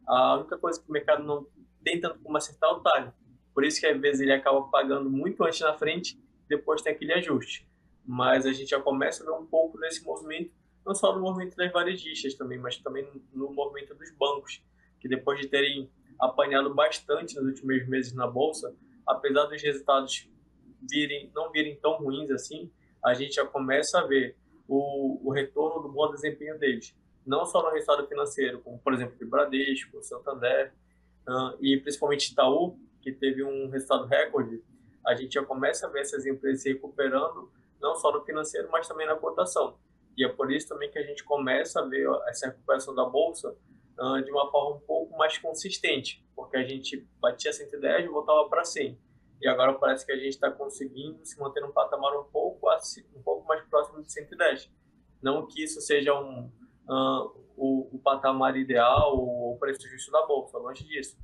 A 0.06 0.36
única 0.36 0.58
coisa 0.58 0.80
que 0.80 0.88
o 0.88 0.92
mercado 0.92 1.22
não 1.22 1.46
tem 1.84 2.00
tanto 2.00 2.18
como 2.20 2.36
acertar 2.36 2.72
o 2.72 2.80
talho. 2.80 3.12
Por 3.54 3.64
isso 3.64 3.80
que 3.80 3.86
às 3.86 4.00
vezes 4.00 4.20
ele 4.20 4.32
acaba 4.32 4.62
pagando 4.68 5.10
muito 5.10 5.44
antes 5.44 5.60
na 5.60 5.74
frente, 5.74 6.18
depois 6.48 6.82
tem 6.82 6.92
aquele 6.92 7.12
ajuste. 7.12 7.68
Mas 8.04 8.46
a 8.46 8.52
gente 8.52 8.70
já 8.70 8.80
começa 8.80 9.22
a 9.22 9.26
ver 9.26 9.32
um 9.32 9.46
pouco 9.46 9.78
desse 9.78 10.02
movimento, 10.04 10.50
não 10.84 10.94
só 10.94 11.14
no 11.14 11.20
movimento 11.22 11.56
das 11.56 11.72
varejistas 11.72 12.34
também, 12.34 12.58
mas 12.58 12.76
também 12.78 13.08
no 13.32 13.52
movimento 13.52 13.94
dos 13.94 14.10
bancos, 14.12 14.62
que 15.00 15.08
depois 15.08 15.40
de 15.40 15.48
terem 15.48 15.90
apanhado 16.20 16.72
bastante 16.74 17.36
nos 17.36 17.46
últimos 17.46 17.86
meses 17.88 18.12
na 18.12 18.26
bolsa, 18.26 18.74
apesar 19.06 19.46
dos 19.46 19.62
resultados 19.62 20.28
virem, 20.88 21.30
não 21.34 21.50
virem 21.50 21.76
tão 21.76 21.96
ruins 21.98 22.30
assim, 22.30 22.70
a 23.04 23.14
gente 23.14 23.34
já 23.34 23.44
começa 23.44 23.98
a 23.98 24.06
ver 24.06 24.36
o, 24.68 25.20
o 25.28 25.32
retorno 25.32 25.82
do 25.82 25.88
bom 25.88 26.10
desempenho 26.10 26.58
deles. 26.58 26.96
Não 27.26 27.44
só 27.44 27.62
no 27.62 27.70
resultado 27.70 28.06
financeiro, 28.06 28.60
como, 28.60 28.78
por 28.78 28.94
exemplo, 28.94 29.16
o 29.20 29.26
Bradesco, 29.26 30.02
Santander 30.02 30.72
uh, 31.28 31.56
e 31.60 31.76
principalmente 31.78 32.32
Itaú, 32.32 32.78
que 33.00 33.12
teve 33.12 33.42
um 33.42 33.68
resultado 33.68 34.06
recorde, 34.06 34.62
a 35.06 35.14
gente 35.14 35.34
já 35.34 35.44
começa 35.44 35.86
a 35.86 35.90
ver 35.90 36.00
essas 36.00 36.24
empresas 36.24 36.62
se 36.62 36.72
recuperando, 36.72 37.50
não 37.80 37.96
só 37.96 38.12
no 38.12 38.24
financeiro, 38.24 38.68
mas 38.70 38.86
também 38.86 39.06
na 39.06 39.16
cotação. 39.16 39.76
E 40.16 40.24
é 40.24 40.28
por 40.28 40.52
isso 40.52 40.68
também 40.68 40.90
que 40.90 40.98
a 40.98 41.02
gente 41.02 41.24
começa 41.24 41.80
a 41.80 41.84
ver 41.84 42.06
essa 42.28 42.46
recuperação 42.46 42.94
da 42.94 43.04
bolsa 43.04 43.56
uh, 43.98 44.22
de 44.22 44.30
uma 44.30 44.50
forma 44.50 44.76
um 44.76 44.80
pouco 44.80 45.16
mais 45.16 45.38
consistente, 45.38 46.24
porque 46.34 46.56
a 46.56 46.62
gente 46.62 47.06
batia 47.20 47.52
110 47.52 48.04
e 48.04 48.08
voltava 48.08 48.48
para 48.48 48.64
100. 48.64 48.98
E 49.40 49.48
agora 49.48 49.74
parece 49.74 50.06
que 50.06 50.12
a 50.12 50.16
gente 50.16 50.30
está 50.30 50.50
conseguindo 50.50 51.24
se 51.24 51.38
manter 51.40 51.60
num 51.60 51.72
patamar 51.72 52.16
um 52.16 52.24
pouco, 52.24 52.68
um 53.16 53.22
pouco 53.22 53.46
mais 53.46 53.60
próximo 53.68 54.00
de 54.02 54.12
110. 54.12 54.70
Não 55.20 55.46
que 55.46 55.64
isso 55.64 55.80
seja 55.80 56.14
um, 56.14 56.50
uh, 56.88 57.42
o, 57.56 57.96
o, 57.96 57.98
patamar 57.98 58.56
ideal 58.56 59.16
ou 59.16 59.54
o 59.54 59.58
preço 59.58 59.88
justo 59.88 60.12
da 60.12 60.24
bolsa, 60.26 60.58
longe 60.58 60.84
disso. 60.84 61.16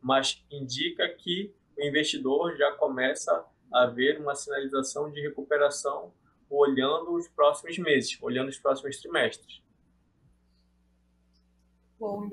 Mas 0.00 0.42
indica 0.50 1.08
que 1.10 1.54
o 1.76 1.82
investidor 1.82 2.56
já 2.56 2.72
começa 2.72 3.44
a 3.72 3.86
ver 3.86 4.18
uma 4.18 4.34
sinalização 4.34 5.10
de 5.10 5.20
recuperação 5.20 6.12
olhando 6.50 7.14
os 7.14 7.28
próximos 7.28 7.78
meses, 7.78 8.18
olhando 8.22 8.48
os 8.48 8.58
próximos 8.58 8.98
trimestres. 9.00 9.62
Bom, 11.98 12.28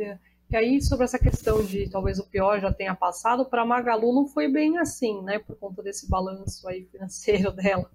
e 0.50 0.56
aí 0.56 0.82
sobre 0.82 1.06
essa 1.06 1.18
questão 1.18 1.64
de 1.66 1.90
talvez 1.90 2.20
o 2.20 2.30
pior 2.30 2.60
já 2.60 2.72
tenha 2.72 2.96
passado, 2.96 3.46
para 3.46 3.64
a 3.64 3.66
Magalu 3.66 4.14
não 4.14 4.28
foi 4.28 4.48
bem 4.48 4.78
assim, 4.78 5.22
né, 5.24 5.40
por 5.40 5.56
conta 5.58 5.82
desse 5.82 6.10
balanço 6.10 6.68
aí 6.68 6.86
financeiro 6.86 7.52
dela. 7.54 7.90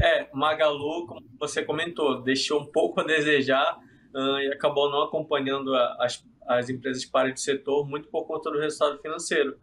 É, 0.00 0.28
Magalu, 0.32 1.06
como 1.06 1.26
você 1.40 1.64
comentou, 1.64 2.22
deixou 2.22 2.60
um 2.60 2.66
pouco 2.66 3.00
a 3.00 3.04
desejar 3.04 3.78
uh, 4.14 4.38
e 4.38 4.52
acabou 4.52 4.88
não 4.88 5.02
acompanhando 5.02 5.74
a, 5.74 5.96
as, 6.04 6.24
as 6.46 6.70
empresas 6.70 7.04
para 7.04 7.32
de 7.32 7.40
setor 7.40 7.86
muito 7.86 8.08
por 8.08 8.24
conta 8.24 8.48
do 8.48 8.60
resultado 8.60 9.00
financeiro. 9.02 9.58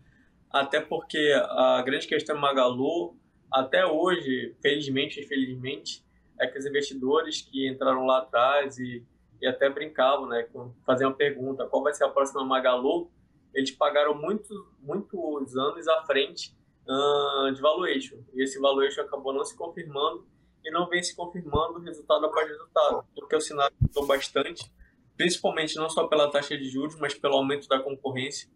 Até 0.51 0.81
porque 0.81 1.33
a 1.49 1.81
grande 1.85 2.05
questão 2.05 2.37
Magalu 2.37 3.15
até 3.51 3.85
hoje, 3.85 4.55
felizmente 4.61 5.21
infelizmente, 5.21 6.03
é 6.39 6.47
que 6.47 6.57
os 6.57 6.65
investidores 6.65 7.41
que 7.41 7.67
entraram 7.67 8.05
lá 8.05 8.19
atrás 8.19 8.77
e, 8.77 9.05
e 9.41 9.47
até 9.47 9.69
brincavam, 9.69 10.27
né, 10.27 10.47
fazer 10.85 11.05
uma 11.05 11.15
pergunta, 11.15 11.65
qual 11.65 11.83
vai 11.83 11.93
ser 11.93 12.03
a 12.03 12.09
próxima 12.09 12.43
Magalu, 12.43 13.09
eles 13.53 13.71
pagaram 13.71 14.13
muitos, 14.13 14.49
muitos 14.81 15.55
anos 15.55 15.87
à 15.87 16.03
frente 16.05 16.53
uh, 16.87 17.51
de 17.53 17.61
valuation. 17.61 18.17
E 18.33 18.43
esse 18.43 18.59
valuation 18.59 19.01
acabou 19.01 19.33
não 19.33 19.45
se 19.45 19.55
confirmando 19.55 20.27
e 20.63 20.71
não 20.71 20.89
vem 20.89 21.01
se 21.01 21.15
confirmando 21.15 21.79
resultado 21.79 22.25
após 22.25 22.47
resultado, 22.49 23.05
porque 23.15 23.35
o 23.35 23.39
cenário 23.39 23.75
mudou 23.79 24.05
bastante, 24.05 24.69
principalmente 25.15 25.75
não 25.75 25.89
só 25.89 26.07
pela 26.07 26.29
taxa 26.29 26.57
de 26.57 26.67
juros, 26.67 26.97
mas 26.99 27.13
pelo 27.13 27.35
aumento 27.35 27.67
da 27.67 27.79
concorrência. 27.79 28.49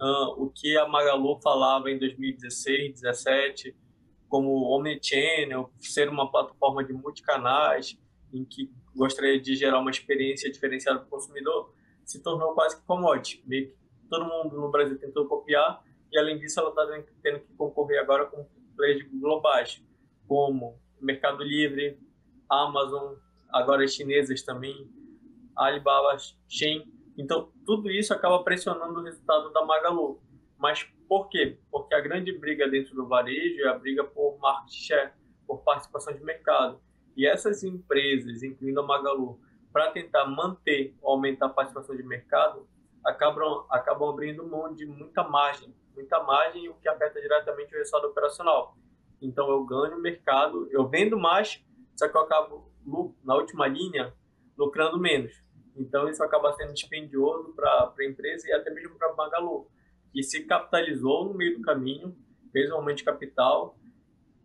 Uh, 0.00 0.44
o 0.44 0.50
que 0.50 0.76
a 0.76 0.86
Magalu 0.86 1.40
falava 1.40 1.90
em 1.90 1.98
2016, 1.98 3.00
2017, 3.00 3.76
como 4.34 4.64
Omnichannel, 4.64 5.70
ser 5.78 6.08
uma 6.08 6.28
plataforma 6.28 6.82
de 6.82 6.92
multicanais, 6.92 7.96
em 8.32 8.44
que 8.44 8.68
gostaria 8.92 9.40
de 9.40 9.54
gerar 9.54 9.78
uma 9.78 9.92
experiência 9.92 10.50
diferenciada 10.50 10.98
para 10.98 11.06
o 11.06 11.10
consumidor, 11.10 11.72
se 12.04 12.20
tornou 12.20 12.52
quase 12.52 12.80
que 12.80 12.84
commodity. 12.84 13.44
Meio 13.46 13.68
que 13.68 13.76
todo 14.10 14.24
mundo 14.24 14.60
no 14.60 14.72
Brasil 14.72 14.98
tentou 14.98 15.28
copiar, 15.28 15.80
e 16.10 16.18
além 16.18 16.36
disso, 16.36 16.58
ela 16.58 16.70
está 16.70 16.84
tendo 17.22 17.38
que 17.38 17.52
concorrer 17.54 18.00
agora 18.00 18.26
com 18.26 18.44
players 18.76 19.08
globais, 19.20 19.80
como 20.26 20.80
Mercado 21.00 21.44
Livre, 21.44 21.96
Amazon, 22.50 23.14
agora 23.52 23.84
as 23.84 23.94
chinesas 23.94 24.42
também, 24.42 24.90
Alibaba, 25.56 26.16
Shein. 26.48 26.92
Então, 27.16 27.52
tudo 27.64 27.88
isso 27.88 28.12
acaba 28.12 28.42
pressionando 28.42 28.98
o 28.98 29.04
resultado 29.04 29.52
da 29.52 29.64
Magalu. 29.64 30.20
Mas 30.58 30.92
por 31.08 31.28
quê? 31.28 31.58
Porque 31.70 31.94
a 31.94 32.00
grande 32.00 32.32
briga 32.32 32.68
dentro 32.68 32.94
do 32.94 33.06
varejo 33.06 33.62
é 33.62 33.68
a 33.68 33.78
briga 33.78 34.04
por 34.04 34.38
market 34.38 34.72
share, 34.72 35.12
por 35.46 35.58
participação 35.62 36.14
de 36.14 36.22
mercado. 36.22 36.80
E 37.16 37.26
essas 37.26 37.62
empresas, 37.62 38.42
incluindo 38.42 38.80
a 38.80 38.82
Magalu, 38.82 39.38
para 39.72 39.90
tentar 39.90 40.24
manter 40.26 40.94
ou 41.02 41.12
aumentar 41.12 41.46
a 41.46 41.50
participação 41.50 41.96
de 41.96 42.02
mercado, 42.02 42.66
acabam, 43.04 43.66
acabam 43.70 44.08
abrindo 44.08 44.46
mão 44.46 44.72
de 44.72 44.86
muita 44.86 45.22
margem, 45.24 45.74
muita 45.94 46.22
margem, 46.22 46.68
o 46.68 46.74
que 46.74 46.88
afeta 46.88 47.20
diretamente 47.20 47.74
o 47.74 47.78
resultado 47.78 48.06
operacional. 48.06 48.76
Então 49.20 49.48
eu 49.50 49.64
ganho 49.64 50.00
mercado, 50.00 50.68
eu 50.70 50.88
vendo 50.88 51.18
mais, 51.18 51.64
só 51.96 52.08
que 52.08 52.16
eu 52.16 52.20
acabo, 52.20 52.72
na 53.24 53.34
última 53.34 53.66
linha, 53.66 54.12
lucrando 54.56 54.98
menos. 54.98 55.32
Então 55.76 56.08
isso 56.08 56.22
acaba 56.22 56.52
sendo 56.52 56.72
dispendioso 56.72 57.52
para 57.54 57.92
a 57.98 58.04
empresa 58.04 58.48
e 58.48 58.52
até 58.52 58.70
mesmo 58.70 58.96
para 58.96 59.10
a 59.10 59.14
Magalu 59.14 59.68
que 60.14 60.22
se 60.22 60.44
capitalizou 60.44 61.24
no 61.24 61.34
meio 61.34 61.58
do 61.58 61.62
caminho, 61.62 62.16
fez 62.52 62.70
um 62.70 62.76
aumento 62.76 62.98
de 62.98 63.04
capital, 63.04 63.76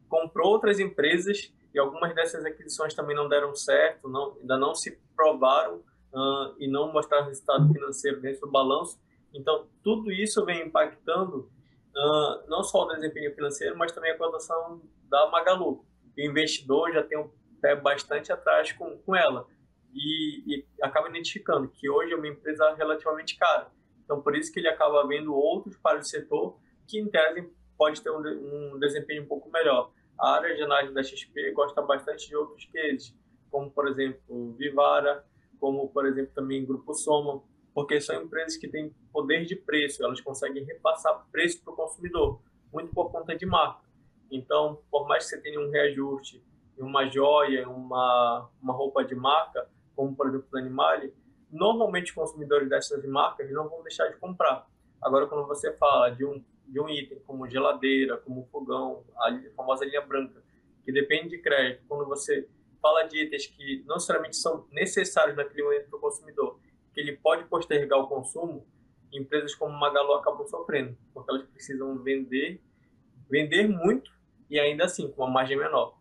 comprou 0.09 0.49
outras 0.49 0.79
empresas 0.79 1.53
e 1.71 1.77
algumas 1.77 2.15
dessas 2.15 2.43
aquisições 2.43 2.95
também 2.95 3.15
não 3.15 3.29
deram 3.29 3.55
certo, 3.55 4.09
não, 4.09 4.35
ainda 4.41 4.57
não 4.57 4.73
se 4.73 4.99
provaram 5.15 5.75
uh, 6.11 6.55
e 6.57 6.67
não 6.67 6.91
mostraram 6.91 7.27
resultado 7.27 7.71
financeiro 7.71 8.19
dentro 8.19 8.41
do 8.41 8.51
balanço. 8.51 8.99
Então, 9.31 9.67
tudo 9.83 10.11
isso 10.11 10.43
vem 10.43 10.65
impactando 10.65 11.51
uh, 11.95 12.49
não 12.49 12.63
só 12.63 12.85
o 12.85 12.87
desempenho 12.87 13.33
financeiro, 13.35 13.77
mas 13.77 13.91
também 13.91 14.11
a 14.11 14.17
cotação 14.17 14.81
da 15.07 15.29
Magalu. 15.29 15.85
O 16.17 16.21
investidor 16.21 16.91
já 16.91 17.03
tem 17.03 17.19
um 17.19 17.29
pé 17.61 17.75
bastante 17.75 18.31
atrás 18.31 18.71
com, 18.71 18.97
com 18.97 19.15
ela 19.15 19.45
e, 19.93 20.55
e 20.55 20.65
acaba 20.81 21.09
identificando 21.09 21.69
que 21.69 21.87
hoje 21.87 22.13
é 22.13 22.15
uma 22.15 22.27
empresa 22.27 22.73
relativamente 22.73 23.37
cara 23.37 23.69
então, 24.09 24.23
por 24.23 24.35
isso 24.35 24.51
que 24.51 24.59
ele 24.59 24.67
acaba 24.67 25.05
vendo 25.05 25.35
outros 25.35 25.77
para 25.77 25.99
o 25.99 26.03
setor 26.03 26.57
que, 26.87 26.99
em 26.99 27.07
tese, 27.07 27.47
pode 27.77 28.01
ter 28.01 28.09
um, 28.09 28.73
um 28.73 28.79
desempenho 28.79 29.21
um 29.21 29.27
pouco 29.27 29.51
melhor. 29.51 29.91
A 30.19 30.31
área 30.31 30.55
de 30.55 30.63
análise 30.63 30.91
da 30.95 31.03
XP 31.03 31.51
gosta 31.51 31.79
bastante 31.83 32.27
de 32.27 32.35
outros 32.35 32.65
cases, 32.65 33.15
como, 33.51 33.69
por 33.69 33.87
exemplo, 33.87 34.55
Vivara, 34.57 35.23
como, 35.59 35.87
por 35.89 36.07
exemplo, 36.07 36.31
também 36.33 36.65
Grupo 36.65 36.91
Soma, 36.95 37.43
porque 37.71 38.01
são 38.01 38.23
empresas 38.23 38.57
que 38.57 38.67
têm 38.67 38.91
poder 39.13 39.45
de 39.45 39.55
preço, 39.55 40.03
elas 40.03 40.19
conseguem 40.21 40.63
repassar 40.63 41.27
preço 41.31 41.63
para 41.63 41.73
o 41.73 41.75
consumidor, 41.75 42.41
muito 42.73 42.91
por 42.91 43.11
conta 43.11 43.37
de 43.37 43.45
marca. 43.45 43.87
Então, 44.31 44.81
por 44.89 45.07
mais 45.07 45.25
que 45.25 45.29
você 45.29 45.41
tenha 45.41 45.59
um 45.59 45.69
reajuste 45.69 46.43
em 46.79 46.81
uma 46.81 47.05
joia, 47.05 47.69
uma, 47.69 48.49
uma 48.59 48.73
roupa 48.73 49.05
de 49.05 49.13
marca, 49.13 49.69
como, 49.95 50.15
por 50.15 50.29
exemplo, 50.29 50.47
o 50.51 50.57
Animale, 50.57 51.13
normalmente 51.51 52.13
consumidores 52.13 52.69
dessas 52.69 53.03
marcas 53.05 53.51
não 53.51 53.67
vão 53.67 53.81
deixar 53.83 54.07
de 54.07 54.17
comprar. 54.17 54.67
Agora, 55.01 55.27
quando 55.27 55.47
você 55.47 55.71
fala 55.73 56.09
de 56.09 56.25
um, 56.25 56.43
de 56.67 56.79
um 56.79 56.89
item 56.89 57.19
como 57.25 57.47
geladeira, 57.47 58.17
como 58.17 58.47
fogão, 58.51 59.03
a 59.17 59.39
famosa 59.55 59.85
linha 59.85 60.01
branca, 60.01 60.41
que 60.83 60.91
depende 60.91 61.29
de 61.29 61.39
crédito, 61.39 61.83
quando 61.87 62.05
você 62.05 62.47
fala 62.81 63.03
de 63.03 63.23
itens 63.23 63.47
que 63.47 63.83
não 63.85 63.95
necessariamente 63.95 64.37
são 64.37 64.65
necessários 64.71 65.35
naquele 65.35 65.63
momento 65.63 65.89
para 65.89 65.97
o 65.97 66.01
consumidor, 66.01 66.59
que 66.93 66.99
ele 66.99 67.17
pode 67.17 67.45
postergar 67.45 67.99
o 67.99 68.07
consumo, 68.07 68.65
empresas 69.11 69.55
como 69.55 69.77
Magalu 69.77 70.13
acabam 70.13 70.47
sofrendo, 70.47 70.97
porque 71.13 71.31
elas 71.31 71.43
precisam 71.47 71.97
vender, 71.99 72.61
vender 73.29 73.67
muito 73.67 74.11
e 74.49 74.59
ainda 74.59 74.85
assim 74.85 75.11
com 75.11 75.23
uma 75.23 75.31
margem 75.31 75.57
menor. 75.57 75.98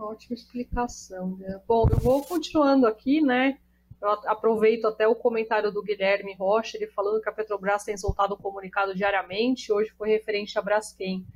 Uma 0.00 0.12
ótima 0.12 0.34
explicação. 0.34 1.36
Né? 1.36 1.60
Bom, 1.68 1.86
eu 1.90 1.98
vou 1.98 2.24
continuando 2.24 2.86
aqui, 2.86 3.20
né? 3.20 3.58
Eu 4.00 4.08
aproveito 4.08 4.86
até 4.86 5.06
o 5.06 5.14
comentário 5.14 5.70
do 5.70 5.82
Guilherme 5.82 6.32
Rocha, 6.32 6.78
ele 6.78 6.86
falando 6.86 7.20
que 7.20 7.28
a 7.28 7.32
Petrobras 7.32 7.84
tem 7.84 7.98
soltado 7.98 8.32
o 8.32 8.38
comunicado 8.38 8.94
diariamente, 8.94 9.70
hoje 9.70 9.90
foi 9.90 10.08
referente 10.08 10.58
a 10.58 10.62
Braskem. 10.62 11.26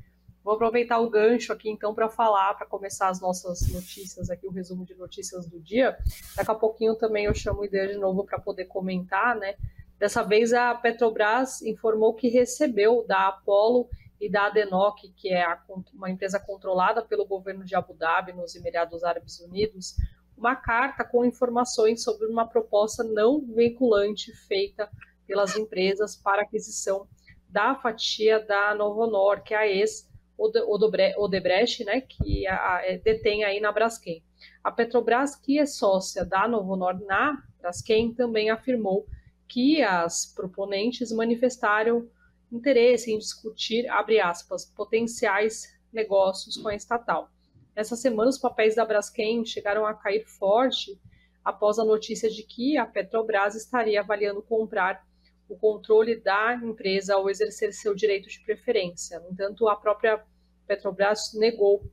Vou 0.43 0.55
aproveitar 0.55 0.99
o 0.99 1.11
gancho 1.11 1.53
aqui 1.53 1.69
então 1.69 1.95
para 1.95 2.09
falar, 2.09 2.55
para 2.55 2.67
começar 2.67 3.11
as 3.11 3.21
nossas 3.21 3.71
notícias 3.71 4.31
aqui, 4.31 4.47
o 4.47 4.51
resumo 4.51 4.87
de 4.87 4.95
notícias 4.95 5.47
do 5.47 5.61
dia. 5.61 5.95
Daqui 6.35 6.51
a 6.51 6.55
pouquinho 6.55 6.95
também 6.95 7.27
eu 7.27 7.35
chamo 7.35 7.61
o 7.61 7.65
Ideia 7.67 7.89
de 7.89 7.99
novo 7.99 8.25
para 8.25 8.39
poder 8.39 8.65
comentar, 8.65 9.37
né? 9.37 9.57
Dessa 9.99 10.23
vez 10.23 10.55
a 10.55 10.75
Petrobras 10.75 11.61
informou 11.61 12.15
que 12.15 12.29
recebeu 12.29 13.05
da 13.07 13.29
Apollo 13.29 13.91
e 14.25 14.31
da 14.31 14.47
Adenoc, 14.47 15.03
que 15.17 15.29
é 15.29 15.43
a, 15.43 15.61
uma 15.93 16.11
empresa 16.11 16.41
controlada 16.41 17.03
pelo 17.03 17.27
governo 17.27 17.63
de 17.63 17.75
Abu 17.75 17.93
Dhabi, 17.93 18.33
nos 18.33 18.55
Emirados 18.57 19.05
Árabes 19.05 19.39
Unidos, 19.39 19.97
uma 20.35 20.57
carta 20.57 21.05
com 21.05 21.27
informações 21.27 22.03
sobre 22.03 22.27
uma 22.27 22.49
proposta 22.49 23.05
não 23.05 23.41
vinculante 23.41 24.33
feita 24.47 24.89
pelas 25.27 25.57
empresas 25.57 26.17
para 26.17 26.43
aquisição 26.43 27.07
da 27.49 27.75
fatia 27.75 28.41
da 28.41 28.75
Novonor, 28.75 29.43
que 29.43 29.53
é 29.53 29.59
a 29.59 29.69
ex 29.69 30.11
Odebrecht, 30.37 31.85
né, 31.85 32.01
que 32.01 32.47
a, 32.47 32.77
a, 32.77 32.83
é, 32.85 32.99
detém 32.99 33.45
aí 33.45 33.61
na 33.61 33.71
Braskem. 33.71 34.25
A 34.65 34.73
Petrobras, 34.73 35.37
que 35.37 35.59
é 35.59 35.67
sócia 35.67 36.25
da 36.25 36.49
Novonor 36.49 36.99
na 37.05 37.41
Braskem, 37.59 38.13
também 38.15 38.49
afirmou 38.49 39.07
que 39.47 39.83
as 39.83 40.27
proponentes 40.35 41.13
manifestaram 41.13 42.09
interesse 42.51 43.13
em 43.13 43.19
discutir, 43.19 43.89
abre 43.89 44.21
aspas, 44.21 44.65
potenciais 44.65 45.75
negócios 45.93 46.57
com 46.57 46.69
a 46.69 46.75
estatal. 46.75 47.31
Essa 47.75 47.97
semana, 47.97 48.31
os 48.31 48.39
papéis 48.39 48.75
da 48.75 48.85
Braskem 48.85 49.45
chegaram 49.45 49.85
a 49.85 49.95
cair 49.95 50.25
forte 50.25 50.99
após 51.45 51.79
a 51.79 51.85
notícia 51.85 52.31
de 52.31 52.43
que 52.43 52.79
a 52.79 52.87
Petrobras 52.87 53.55
estaria 53.55 54.01
avaliando 54.01 54.43
comprar 54.43 55.05
o 55.49 55.57
controle 55.57 56.17
da 56.17 56.55
empresa 56.55 57.15
ao 57.15 57.29
exercer 57.29 57.73
seu 57.73 57.95
direito 57.95 58.29
de 58.29 58.41
preferência. 58.41 59.21
No 59.21 59.31
entanto, 59.31 59.69
a 59.69 59.77
própria 59.77 60.25
Petrobras 60.67 61.35
negou 61.35 61.85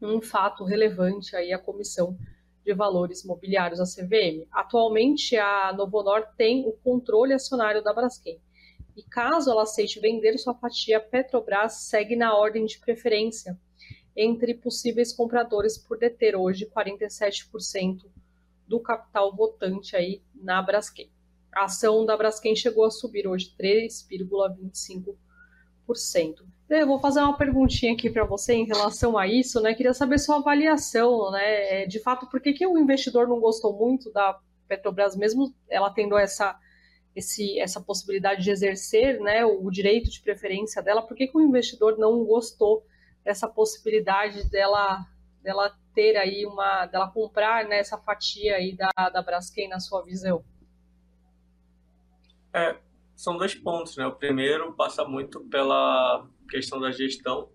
um 0.00 0.22
fato 0.22 0.64
relevante 0.64 1.36
aí 1.36 1.52
à 1.52 1.58
Comissão 1.58 2.16
de 2.64 2.72
Valores 2.72 3.24
Mobiliários, 3.24 3.80
a 3.80 3.84
CVM. 3.84 4.46
Atualmente, 4.50 5.36
a 5.36 5.72
Novonor 5.72 6.26
tem 6.36 6.66
o 6.66 6.72
controle 6.72 7.34
acionário 7.34 7.82
da 7.82 7.92
Braskem. 7.92 8.40
E 8.96 9.02
caso 9.02 9.50
ela 9.50 9.62
aceite 9.62 10.00
vender 10.00 10.38
sua 10.38 10.54
fatia, 10.54 10.98
a 10.98 11.00
Petrobras 11.00 11.74
segue 11.88 12.16
na 12.16 12.36
ordem 12.36 12.64
de 12.64 12.78
preferência 12.78 13.58
entre 14.16 14.54
possíveis 14.54 15.12
compradores 15.12 15.78
por 15.78 15.98
deter 15.98 16.34
hoje 16.36 16.66
47% 16.66 18.06
do 18.66 18.80
capital 18.80 19.34
votante 19.34 19.96
aí 19.96 20.22
na 20.34 20.60
Braskem. 20.62 21.10
A 21.52 21.64
ação 21.64 22.06
da 22.06 22.16
Braskem 22.16 22.54
chegou 22.54 22.84
a 22.84 22.90
subir 22.90 23.26
hoje 23.26 23.52
3,25%. 23.58 25.16
Eu 26.68 26.86
vou 26.86 27.00
fazer 27.00 27.18
uma 27.18 27.36
perguntinha 27.36 27.92
aqui 27.92 28.08
para 28.08 28.24
você 28.24 28.54
em 28.54 28.64
relação 28.64 29.18
a 29.18 29.26
isso, 29.26 29.60
né? 29.60 29.74
Queria 29.74 29.92
saber 29.92 30.20
sua 30.20 30.36
avaliação, 30.36 31.32
né? 31.32 31.82
É, 31.82 31.86
de 31.86 31.98
fato, 31.98 32.28
por 32.30 32.40
que, 32.40 32.52
que 32.52 32.64
o 32.64 32.78
investidor 32.78 33.26
não 33.26 33.40
gostou 33.40 33.76
muito 33.76 34.12
da 34.12 34.38
Petrobras, 34.68 35.16
mesmo 35.16 35.52
ela 35.68 35.90
tendo 35.90 36.16
essa, 36.16 36.56
esse, 37.14 37.58
essa 37.58 37.80
possibilidade 37.80 38.42
de 38.42 38.50
exercer 38.50 39.20
né, 39.20 39.44
o, 39.44 39.70
direito 39.70 40.10
de 40.10 40.20
preferência 40.20 40.82
dela, 40.82 41.02
por 41.02 41.16
que, 41.16 41.26
que 41.26 41.36
o 41.36 41.40
investidor 41.40 41.98
não 41.98 42.24
gostou 42.24 42.86
dessa 43.24 43.48
possibilidade 43.48 44.48
dela, 44.48 45.04
dela 45.42 45.76
ter 45.94 46.16
aí 46.16 46.46
uma, 46.46 46.86
dela 46.86 47.10
comprar 47.10 47.66
né, 47.66 47.78
essa 47.78 47.98
fatia 47.98 48.56
aí 48.56 48.76
da, 48.76 49.10
da 49.10 49.22
Braskem 49.22 49.68
na 49.68 49.80
sua 49.80 50.02
visão? 50.04 50.44
É, 52.52 52.76
são 53.14 53.36
dois 53.36 53.54
pontos, 53.54 53.96
né? 53.96 54.06
O 54.06 54.14
primeiro 54.14 54.72
passa 54.72 55.04
muito 55.04 55.40
pela 55.48 56.26
questão 56.48 56.80
da 56.80 56.90
gestão 56.90 57.50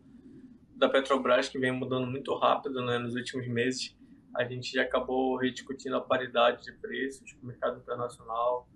da 0.75 0.89
Petrobras, 0.89 1.49
que 1.49 1.57
vem 1.57 1.71
mudando 1.71 2.05
muito 2.05 2.35
rápido 2.35 2.85
né, 2.85 2.97
nos 2.99 3.15
últimos 3.15 3.47
meses. 3.47 3.95
A 4.35 4.43
gente 4.43 4.71
já 4.71 4.83
acabou 4.83 5.37
rediscutindo 5.37 5.95
a 5.95 6.01
paridade 6.01 6.63
de 6.63 6.73
preços 6.73 7.31
com 7.33 7.43
o 7.43 7.47
mercado 7.47 7.79
internacional. 7.79 8.67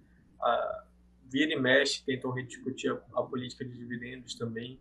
A, 0.41 0.85
vira 1.25 1.53
e 1.53 1.59
mexe, 1.59 2.03
tentam 2.03 2.31
rediscutir 2.31 2.91
a, 2.91 3.19
a 3.19 3.23
política 3.23 3.63
de 3.63 3.77
dividendos 3.77 4.35
também. 4.35 4.79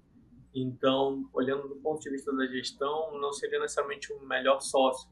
Então, 0.54 1.28
olhando 1.32 1.68
do 1.68 1.76
ponto 1.76 2.00
de 2.00 2.10
vista 2.10 2.34
da 2.34 2.46
gestão, 2.46 3.18
não 3.20 3.32
seria 3.32 3.60
necessariamente 3.60 4.12
o 4.12 4.20
melhor 4.26 4.60
sócio. 4.60 5.10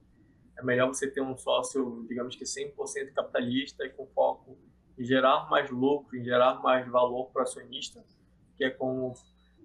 É 0.58 0.64
melhor 0.64 0.88
você 0.88 1.10
ter 1.10 1.20
um 1.20 1.36
sócio, 1.36 2.04
digamos 2.08 2.34
que 2.34 2.44
100% 2.44 3.12
capitalista 3.12 3.84
e 3.84 3.90
com 3.90 4.06
foco 4.06 4.58
em 4.98 5.04
gerar 5.04 5.48
mais 5.50 5.70
lucro, 5.70 6.16
em 6.16 6.24
gerar 6.24 6.62
mais 6.62 6.88
valor 6.88 7.30
para 7.30 7.40
o 7.40 7.42
acionista, 7.42 8.02
que 8.56 8.64
é 8.64 8.70
como 8.70 9.12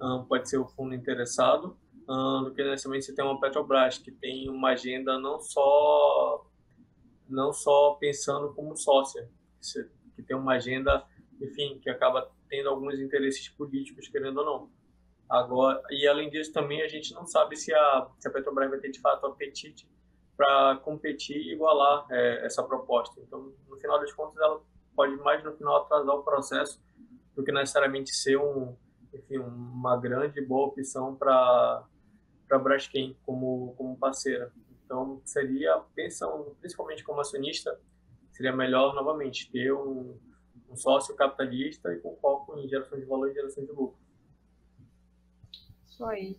um, 0.02 0.26
pode 0.26 0.50
ser 0.50 0.58
o 0.58 0.68
fundo 0.68 0.94
interessado, 0.94 1.78
um, 2.10 2.44
do 2.44 2.54
que 2.54 2.62
necessariamente 2.64 3.06
você 3.06 3.16
tem 3.16 3.24
uma 3.24 3.40
Petrobras, 3.40 3.98
que 3.98 4.12
tem 4.12 4.50
uma 4.50 4.72
agenda 4.72 5.18
não 5.18 5.40
só 5.40 6.46
não 7.30 7.54
só 7.54 7.94
pensando 7.94 8.54
como 8.54 8.76
sócia, 8.76 9.30
que 10.22 10.28
tem 10.28 10.38
uma 10.38 10.54
agenda, 10.54 11.04
enfim, 11.42 11.80
que 11.82 11.90
acaba 11.90 12.32
tendo 12.50 12.70
alguns 12.70 13.00
interesses 13.00 13.50
políticos, 13.50 14.08
querendo 14.08 14.38
ou 14.38 14.46
não. 14.46 14.70
Agora, 15.30 15.82
e 15.90 16.08
além 16.08 16.30
disso 16.30 16.52
também 16.52 16.82
a 16.82 16.88
gente 16.88 17.14
não 17.14 17.26
sabe 17.26 17.56
se 17.56 17.74
a, 17.74 18.08
se 18.20 18.28
a 18.28 18.32
Petrobras 18.32 18.70
vai 18.70 18.80
ter 18.80 18.92
de 18.92 19.00
fato 19.00 19.26
apetite 19.26 19.90
para 20.36 20.78
competir 20.84 21.38
e 21.38 21.54
igualar 21.54 22.06
é, 22.12 22.46
essa 22.46 22.62
proposta. 22.64 23.20
Então, 23.22 23.54
no 23.70 23.78
final 23.78 24.00
das 24.00 24.12
contas, 24.12 24.38
ela 24.42 24.62
pode 24.96 25.16
mais 25.18 25.44
no 25.44 25.54
final 25.54 25.78
atrasar 25.78 26.16
o 26.16 26.24
processo 26.24 26.82
do 27.36 27.44
que 27.44 27.52
necessariamente 27.52 28.14
ser 28.14 28.38
um, 28.38 28.76
enfim, 29.14 29.38
uma 29.38 29.98
grande 29.98 30.42
boa 30.42 30.68
opção 30.68 31.16
para 31.16 31.86
para 32.48 32.60
Braskem 32.60 33.16
como 33.26 33.74
como 33.78 33.98
parceira. 33.98 34.52
Então 34.84 35.22
seria 35.24 35.82
pensando, 35.96 36.56
principalmente 36.60 37.04
como 37.04 37.22
acionista, 37.22 37.80
seria 38.42 38.56
melhor 38.56 38.96
novamente 38.96 39.52
ter 39.52 39.72
um, 39.72 40.18
um 40.68 40.76
sócio 40.76 41.16
capitalista 41.16 41.94
e 41.94 42.00
com 42.00 42.18
foco 42.18 42.58
em 42.58 42.68
geração 42.68 43.00
de 43.00 43.06
valor 43.06 43.30
e 43.30 43.34
geração 43.34 43.64
de 43.64 43.72
lucro. 43.72 44.00
Isso 45.86 46.04
aí. 46.04 46.36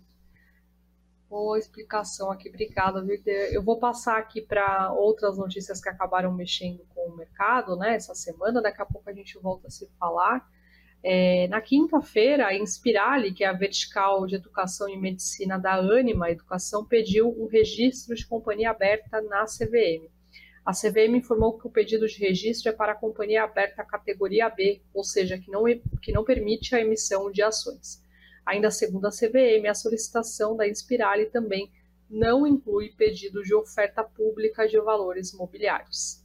Boa 1.31 1.59
explicação 1.59 2.31
aqui, 2.31 2.49
obrigada, 2.49 3.03
Victor. 3.03 3.33
Eu 3.33 3.63
vou 3.63 3.79
passar 3.79 4.19
aqui 4.19 4.43
para 4.43 4.93
outras 4.93 5.39
notícias 5.39 5.81
que 5.81 5.89
acabaram 5.89 6.35
mexendo 6.35 6.85
com 6.89 7.09
o 7.09 7.17
mercado, 7.17 7.77
né, 7.77 7.95
essa 7.95 8.15
semana. 8.15 8.61
Daqui 8.61 8.83
a 8.83 8.87
pouco 8.87 9.09
a 9.09 9.15
gente 9.15 9.39
volta 9.39 9.69
a 9.69 9.71
se 9.71 9.89
falar. 9.99 10.45
É, 11.05 11.49
na 11.49 11.61
quinta-feira, 11.61 12.49
a 12.49 12.55
Inspirali, 12.55 13.33
que 13.33 13.45
é 13.45 13.49
a 13.49 13.53
vertical 13.53 14.27
de 14.27 14.35
educação 14.35 14.89
e 14.89 14.99
medicina 14.99 15.57
da 15.59 15.75
Anima 15.75 16.31
Educação, 16.31 16.85
pediu 16.85 17.29
um 17.29 17.47
registro 17.47 18.15
de 18.15 18.27
companhia 18.27 18.71
aberta 18.71 19.23
na 19.23 19.45
CVM. 19.45 20.12
A 20.65 20.73
CVM 20.73 21.17
informou 21.17 21.59
que 21.59 21.67
o 21.67 21.71
pedido 21.71 22.07
de 22.07 22.19
registro 22.19 22.71
é 22.71 22.73
para 22.73 22.93
a 22.93 22.97
companhia 22.97 23.43
aberta 23.43 23.85
categoria 23.85 24.49
B, 24.49 24.81
ou 24.95 25.03
seja, 25.03 25.37
que 25.37 25.51
não, 25.51 25.65
que 26.01 26.13
não 26.13 26.25
permite 26.25 26.75
a 26.75 26.81
emissão 26.81 27.33
de 27.33 27.43
ações. 27.43 28.01
Ainda 28.47 28.71
segundo 28.71 29.07
a 29.07 29.11
CVM, 29.11 29.67
a 29.69 29.75
solicitação 29.75 30.57
da 30.57 30.69
Inspirali 30.69 31.27
também 31.27 31.71
não 32.09 32.47
inclui 32.47 32.91
pedido 32.91 33.43
de 33.43 33.55
oferta 33.55 34.05
pública 34.05 34.69
de 34.69 34.79
valores 34.81 35.33
mobiliários. 35.33 36.23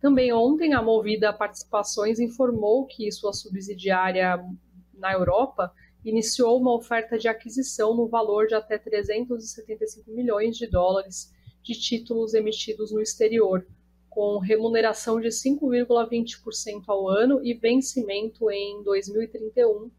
Também 0.00 0.30
ontem, 0.32 0.74
a 0.74 0.82
Movida 0.82 1.32
Participações 1.32 2.20
informou 2.20 2.86
que 2.86 3.10
sua 3.10 3.32
subsidiária 3.32 4.44
na 4.92 5.12
Europa 5.12 5.72
iniciou 6.04 6.60
uma 6.60 6.74
oferta 6.74 7.16
de 7.16 7.28
aquisição 7.28 7.94
no 7.94 8.08
valor 8.08 8.46
de 8.46 8.54
até 8.54 8.76
375 8.76 10.10
milhões 10.10 10.58
de 10.58 10.66
dólares 10.66 11.32
de 11.64 11.74
títulos 11.74 12.34
emitidos 12.34 12.92
no 12.92 13.00
exterior, 13.00 13.66
com 14.08 14.38
remuneração 14.38 15.20
de 15.20 15.28
5,20% 15.28 16.84
ao 16.86 17.08
ano 17.08 17.44
e 17.44 17.54
vencimento 17.54 18.48
em 18.48 18.84
2031 18.84 19.90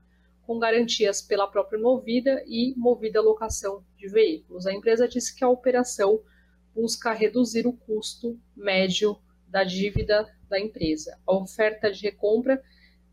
com 0.45 0.59
garantias 0.59 1.21
pela 1.21 1.47
própria 1.47 1.79
Movida 1.79 2.43
e 2.47 2.73
Movida 2.77 3.19
Locação 3.19 3.83
de 3.97 4.07
Veículos. 4.07 4.67
A 4.67 4.73
empresa 4.73 5.07
disse 5.07 5.35
que 5.35 5.43
a 5.43 5.49
operação 5.49 6.21
busca 6.73 7.11
reduzir 7.13 7.65
o 7.65 7.73
custo 7.73 8.39
médio 8.55 9.17
da 9.47 9.63
dívida 9.63 10.29
da 10.47 10.59
empresa. 10.59 11.17
A 11.25 11.35
oferta 11.35 11.91
de 11.91 12.01
recompra 12.01 12.61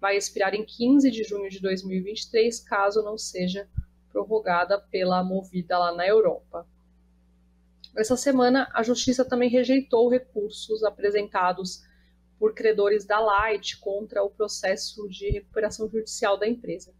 vai 0.00 0.16
expirar 0.16 0.54
em 0.54 0.64
15 0.64 1.10
de 1.10 1.22
junho 1.22 1.48
de 1.48 1.60
2023, 1.60 2.60
caso 2.60 3.02
não 3.02 3.16
seja 3.16 3.68
prorrogada 4.10 4.78
pela 4.78 5.24
Movida 5.24 5.78
lá 5.78 5.94
na 5.94 6.06
Europa. 6.06 6.66
Essa 7.96 8.16
semana, 8.16 8.68
a 8.72 8.82
Justiça 8.82 9.24
também 9.24 9.50
rejeitou 9.50 10.08
recursos 10.08 10.82
apresentados 10.82 11.82
por 12.38 12.54
credores 12.54 13.04
da 13.04 13.20
Light 13.20 13.78
contra 13.78 14.22
o 14.22 14.30
processo 14.30 15.08
de 15.08 15.30
recuperação 15.30 15.88
judicial 15.88 16.38
da 16.38 16.48
empresa. 16.48 16.92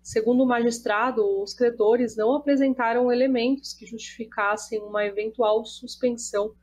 Segundo 0.00 0.44
o 0.44 0.46
magistrado, 0.46 1.42
os 1.42 1.52
credores 1.52 2.16
não 2.16 2.32
apresentaram 2.32 3.10
elementos 3.12 3.74
que 3.74 3.84
justificassem 3.84 4.80
uma 4.80 5.04
eventual 5.04 5.64
suspensão 5.64 6.54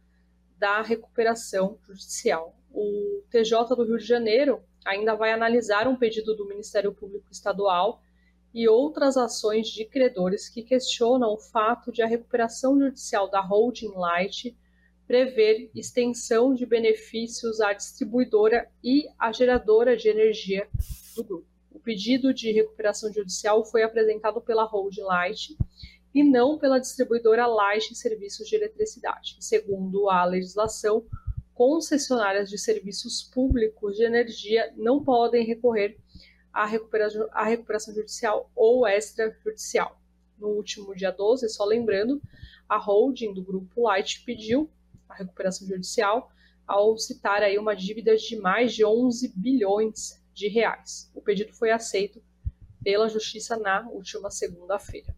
da 0.58 0.82
recuperação 0.82 1.78
judicial. 1.86 2.56
O 2.72 3.22
TJ 3.30 3.76
do 3.76 3.84
Rio 3.84 3.98
de 3.98 4.06
Janeiro 4.06 4.64
ainda 4.86 5.14
vai 5.14 5.34
analisar 5.34 5.90
um 5.90 5.96
pedido 5.98 6.34
do 6.36 6.48
Ministério 6.48 6.94
Público 6.94 7.28
Estadual 7.30 8.02
e 8.54 8.68
outras 8.68 9.18
ações 9.18 9.68
de 9.68 9.86
credores 9.86 10.48
que 10.48 10.62
questionam 10.62 11.34
o 11.34 11.40
fato 11.40 11.92
de 11.92 12.02
a 12.02 12.08
recuperação 12.08 12.78
judicial 12.80 13.30
da 13.30 13.42
Holding 13.42 13.94
Light 13.96 14.56
prever 15.08 15.70
extensão 15.76 16.54
de 16.54 16.66
benefícios 16.66 17.60
à 17.60 17.74
distribuidora 17.74 18.70
e 18.84 19.08
à 19.20 19.32
geradora 19.32 19.98
de 19.98 20.08
energia 20.08 20.68
do 21.16 21.24
grupo 21.24 21.54
pedido 21.84 22.34
de 22.34 22.52
recuperação 22.52 23.12
judicial 23.12 23.66
foi 23.66 23.84
apresentado 23.84 24.42
pela 24.42 24.64
Hold 24.64 24.98
Light 25.00 25.56
e 26.14 26.24
não 26.24 26.58
pela 26.58 26.80
distribuidora 26.80 27.46
Light 27.46 27.94
Serviços 27.96 28.48
de 28.48 28.56
Eletricidade. 28.56 29.36
Segundo 29.40 30.10
a 30.10 30.24
legislação, 30.26 31.06
concessionárias 31.54 32.50
de 32.50 32.58
serviços 32.58 33.24
públicos 33.24 33.96
de 33.98 34.04
energia 34.04 34.74
não 34.76 35.04
podem 35.04 35.46
recorrer 35.46 35.98
à 36.54 36.66
recuperação, 36.66 37.28
à 37.32 37.44
recuperação 37.44 37.94
judicial 37.94 38.50
ou 38.56 38.88
extrajudicial. 38.88 40.00
No 40.38 40.50
último 40.50 40.96
dia 40.96 41.12
12, 41.12 41.50
só 41.50 41.66
lembrando, 41.66 42.22
a 42.70 42.78
holding 42.78 43.34
do 43.34 43.42
grupo 43.42 43.84
Light 43.84 44.24
pediu 44.24 44.70
a 45.10 45.16
recuperação 45.16 45.68
judicial 45.68 46.32
ao 46.66 46.98
citar 46.98 47.42
aí 47.42 47.58
uma 47.58 47.76
dívida 47.76 48.16
de 48.16 48.36
mais 48.36 48.74
de 48.74 48.86
11 48.86 49.34
bilhões 49.36 50.22
de 50.34 50.48
reais. 50.48 51.12
O 51.14 51.22
pedido 51.22 51.54
foi 51.54 51.72
aceito 51.72 52.22
pela 52.84 53.10
Justiça 53.10 53.58
na 53.58 53.88
última 53.90 54.30
segunda-feira. 54.30 55.16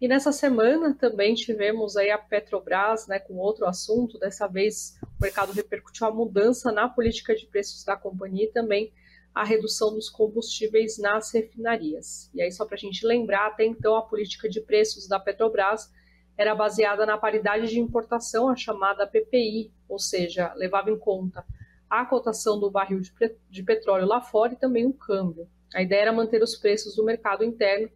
E 0.00 0.08
nessa 0.08 0.32
semana 0.32 0.94
também 0.94 1.34
tivemos 1.34 1.96
aí 1.96 2.10
a 2.10 2.18
Petrobras, 2.18 3.06
né, 3.06 3.20
com 3.20 3.34
outro 3.34 3.66
assunto. 3.66 4.18
Dessa 4.18 4.48
vez 4.48 4.98
o 5.02 5.22
mercado 5.22 5.52
repercutiu 5.52 6.06
a 6.06 6.10
mudança 6.10 6.72
na 6.72 6.88
política 6.88 7.36
de 7.36 7.46
preços 7.46 7.84
da 7.84 7.96
companhia 7.96 8.46
e 8.46 8.52
também 8.52 8.92
a 9.34 9.44
redução 9.44 9.94
dos 9.94 10.10
combustíveis 10.10 10.98
nas 10.98 11.32
refinarias. 11.32 12.30
E 12.34 12.42
aí 12.42 12.50
só 12.52 12.66
para 12.66 12.74
a 12.74 12.78
gente 12.78 13.06
lembrar, 13.06 13.46
até 13.46 13.64
então 13.64 13.96
a 13.96 14.02
política 14.02 14.48
de 14.48 14.60
preços 14.60 15.08
da 15.08 15.18
Petrobras 15.18 15.90
era 16.36 16.54
baseada 16.54 17.06
na 17.06 17.18
paridade 17.18 17.68
de 17.68 17.78
importação, 17.78 18.48
a 18.48 18.56
chamada 18.56 19.06
PPI, 19.06 19.72
ou 19.88 19.98
seja, 19.98 20.52
levava 20.54 20.90
em 20.90 20.98
conta 20.98 21.44
a 21.92 22.06
cotação 22.06 22.58
do 22.58 22.70
barril 22.70 23.02
de 23.50 23.62
petróleo 23.62 24.06
lá 24.06 24.18
fora 24.18 24.54
e 24.54 24.56
também 24.56 24.86
o 24.86 24.94
câmbio. 24.94 25.46
A 25.74 25.82
ideia 25.82 26.00
era 26.00 26.12
manter 26.12 26.42
os 26.42 26.56
preços 26.56 26.96
do 26.96 27.04
mercado 27.04 27.44
interno 27.44 27.90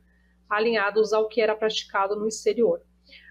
alinhados 0.50 1.14
ao 1.14 1.28
que 1.28 1.40
era 1.40 1.56
praticado 1.56 2.14
no 2.14 2.28
exterior. 2.28 2.82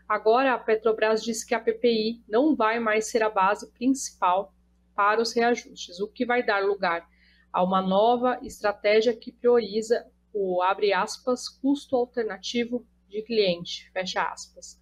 Agora, 0.10 0.54
a 0.54 0.58
Petrobras 0.58 1.24
diz 1.24 1.44
que 1.44 1.54
a 1.54 1.60
PPI 1.60 2.24
não 2.28 2.56
vai 2.56 2.80
mais 2.80 3.06
ser 3.12 3.22
a 3.22 3.30
base 3.30 3.72
principal 3.74 4.56
para 4.96 5.22
os 5.22 5.34
reajustes, 5.34 6.00
o 6.00 6.08
que 6.08 6.26
vai 6.26 6.44
dar 6.44 6.64
lugar 6.64 7.08
a 7.56 7.64
uma 7.64 7.82
nova 7.82 8.38
estratégia 8.44 9.16
que 9.16 9.32
prioriza 9.32 10.06
o 10.34 10.62
abre 10.62 10.92
aspas 10.92 11.48
custo 11.48 11.96
alternativo 11.96 12.86
de 13.08 13.22
cliente, 13.22 13.90
fecha 13.94 14.24
aspas. 14.24 14.78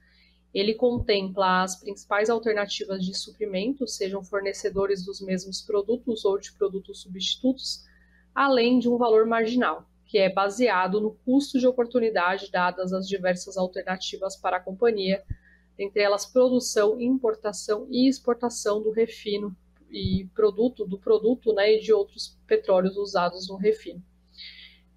Ele 0.51 0.73
contempla 0.73 1.61
as 1.61 1.79
principais 1.79 2.31
alternativas 2.31 3.05
de 3.05 3.15
suprimento, 3.15 3.87
sejam 3.87 4.23
fornecedores 4.23 5.05
dos 5.05 5.21
mesmos 5.21 5.61
produtos 5.61 6.25
ou 6.25 6.39
de 6.39 6.51
produtos 6.53 7.03
substitutos, 7.03 7.83
além 8.33 8.79
de 8.79 8.89
um 8.89 8.97
valor 8.97 9.27
marginal, 9.27 9.87
que 10.07 10.17
é 10.17 10.33
baseado 10.33 10.99
no 10.99 11.13
custo 11.23 11.59
de 11.59 11.67
oportunidade 11.67 12.49
dadas 12.49 12.91
as 12.91 13.07
diversas 13.07 13.55
alternativas 13.55 14.35
para 14.35 14.57
a 14.57 14.59
companhia, 14.59 15.23
entre 15.77 16.01
elas 16.01 16.25
produção, 16.25 16.99
importação 16.99 17.85
e 17.91 18.09
exportação 18.09 18.81
do 18.81 18.89
refino 18.89 19.55
e 19.93 20.27
produto 20.33 20.85
do 20.85 20.97
produto 20.97 21.53
né, 21.53 21.75
e 21.75 21.79
de 21.79 21.93
outros 21.93 22.35
petróleos 22.47 22.97
usados 22.97 23.47
no 23.47 23.55
refino. 23.55 24.03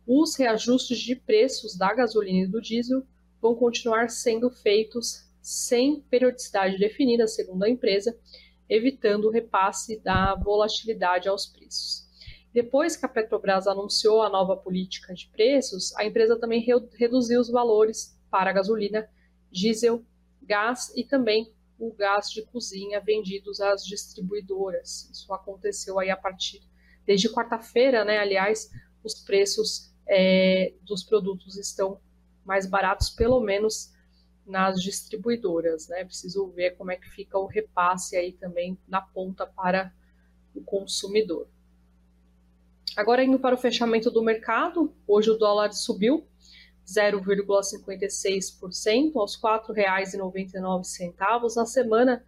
Os 0.07 0.35
reajustes 0.37 0.99
de 0.99 1.15
preços 1.15 1.77
da 1.77 1.93
gasolina 1.93 2.47
e 2.47 2.51
do 2.51 2.61
diesel 2.61 3.03
vão 3.41 3.55
continuar 3.55 4.09
sendo 4.09 4.49
feitos 4.49 5.27
sem 5.43 6.01
periodicidade 6.01 6.79
definida, 6.79 7.29
segundo 7.29 7.65
a 7.65 7.69
empresa, 7.69 8.19
evitando 8.69 9.27
o 9.27 9.31
repasse 9.31 10.01
da 10.01 10.35
volatilidade 10.35 11.29
aos 11.29 11.47
preços. 11.47 12.07
Depois 12.53 12.97
que 12.97 13.05
a 13.05 13.09
Petrobras 13.09 13.67
anunciou 13.67 14.23
a 14.23 14.31
nova 14.31 14.57
política 14.57 15.13
de 15.13 15.29
preços, 15.29 15.95
a 15.95 16.05
empresa 16.05 16.39
também 16.39 16.61
re 16.61 16.73
reduziu 16.95 17.39
os 17.41 17.51
valores 17.51 18.19
para 18.31 18.53
gasolina, 18.53 19.09
diesel, 19.53 20.03
gás 20.43 20.93
e 20.97 21.05
também 21.05 21.53
o 21.79 21.93
gás 21.93 22.31
de 22.31 22.43
cozinha 22.43 23.01
vendidos 23.01 23.61
às 23.61 23.85
distribuidoras. 23.85 25.11
Isso 25.13 25.33
aconteceu 25.33 25.99
aí 25.99 26.11
a 26.11 26.17
partir 26.17 26.63
desde 27.05 27.29
quarta-feira, 27.29 28.05
né? 28.05 28.19
Aliás, 28.19 28.71
os 29.03 29.15
preços 29.15 29.93
é, 30.07 30.73
dos 30.83 31.05
produtos 31.05 31.57
estão 31.57 32.01
mais 32.45 32.67
baratos, 32.67 33.11
pelo 33.11 33.41
menos 33.41 33.93
nas 34.47 34.81
distribuidoras, 34.81 35.89
né? 35.89 36.05
Preciso 36.05 36.49
ver 36.49 36.77
como 36.77 36.91
é 36.91 36.97
que 36.97 37.09
fica 37.11 37.39
o 37.39 37.47
repasse 37.47 38.17
aí 38.17 38.33
também 38.33 38.79
na 38.87 39.01
ponta 39.01 39.47
para 39.47 39.93
o 40.55 40.63
consumidor. 40.63 41.49
Agora 42.97 43.23
indo 43.23 43.39
para 43.39 43.55
o 43.55 43.59
fechamento 43.59 44.11
do 44.11 44.23
mercado, 44.23 44.95
hoje 45.07 45.31
o 45.31 45.37
dólar 45.37 45.73
subiu 45.73 46.27
0,56% 46.87 49.17
aos 49.17 49.35
R$ 49.35 49.41
4,99. 49.43 51.57
Na 51.57 51.67
semana, 51.67 52.25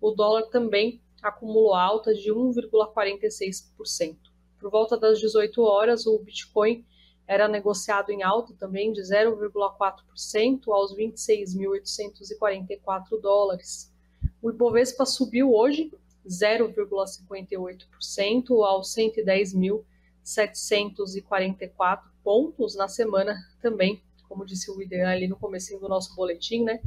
o 0.00 0.10
dólar 0.10 0.50
também 0.50 1.00
acumulou 1.22 1.72
alta 1.74 2.12
de 2.12 2.32
1,46%. 2.32 4.16
Por 4.58 4.68
volta 4.70 4.98
das 4.98 5.20
18 5.20 5.62
horas, 5.62 6.04
o 6.06 6.18
Bitcoin 6.18 6.84
era 7.26 7.46
negociado 7.46 8.10
em 8.10 8.24
alta 8.24 8.54
também 8.54 8.92
de 8.92 9.02
0,4% 9.02 10.68
aos 10.68 10.96
26.844 10.96 13.20
dólares. 13.20 13.94
O 14.42 14.50
Ibovespa 14.50 15.06
subiu 15.06 15.54
hoje 15.54 15.92
0,58% 16.26 18.64
aos 18.64 18.92
110 18.92 19.54
mil 19.54 19.86
744 20.22 22.09
pontos 22.22 22.74
na 22.74 22.88
semana 22.88 23.36
também, 23.60 24.02
como 24.28 24.44
disse 24.44 24.70
o 24.70 24.76
William 24.76 25.08
ali 25.08 25.26
no 25.26 25.36
começo 25.36 25.76
do 25.78 25.88
nosso 25.88 26.14
boletim, 26.14 26.62
né? 26.62 26.80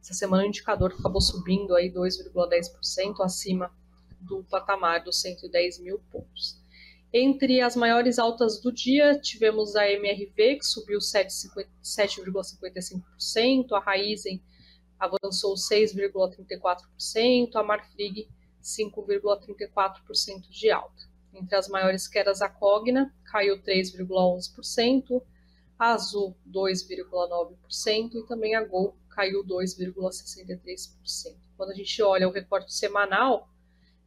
Essa 0.00 0.14
semana 0.14 0.42
o 0.42 0.46
indicador 0.46 0.94
acabou 0.98 1.20
subindo 1.20 1.74
aí 1.74 1.90
2,10% 1.90 3.20
acima 3.20 3.72
do 4.20 4.44
patamar 4.44 5.02
dos 5.02 5.20
110 5.20 5.80
mil 5.80 5.98
pontos. 6.10 6.62
Entre 7.12 7.60
as 7.60 7.76
maiores 7.76 8.18
altas 8.18 8.60
do 8.60 8.72
dia, 8.72 9.18
tivemos 9.20 9.76
a 9.76 9.88
MRV, 9.88 10.56
que 10.58 10.64
subiu 10.64 10.98
7,55%, 10.98 13.72
a 13.72 13.78
Raizen 13.78 14.42
avançou 14.98 15.54
6,34%, 15.54 17.54
a 17.54 17.62
Marfrig 17.62 18.28
5,34% 18.60 20.48
de 20.50 20.70
alta. 20.70 21.13
Entre 21.34 21.56
as 21.56 21.68
maiores 21.68 22.06
quedas, 22.06 22.40
a 22.40 22.48
Cogna 22.48 23.12
caiu 23.24 23.60
3,11%, 23.60 25.20
a 25.76 25.92
Azul 25.92 26.36
2,9% 26.48 28.14
e 28.14 28.22
também 28.26 28.54
a 28.54 28.62
Gol 28.62 28.96
caiu 29.10 29.44
2,63%. 29.44 31.36
Quando 31.56 31.70
a 31.70 31.74
gente 31.74 32.00
olha 32.02 32.28
o 32.28 32.32
recorte 32.32 32.72
semanal, 32.72 33.48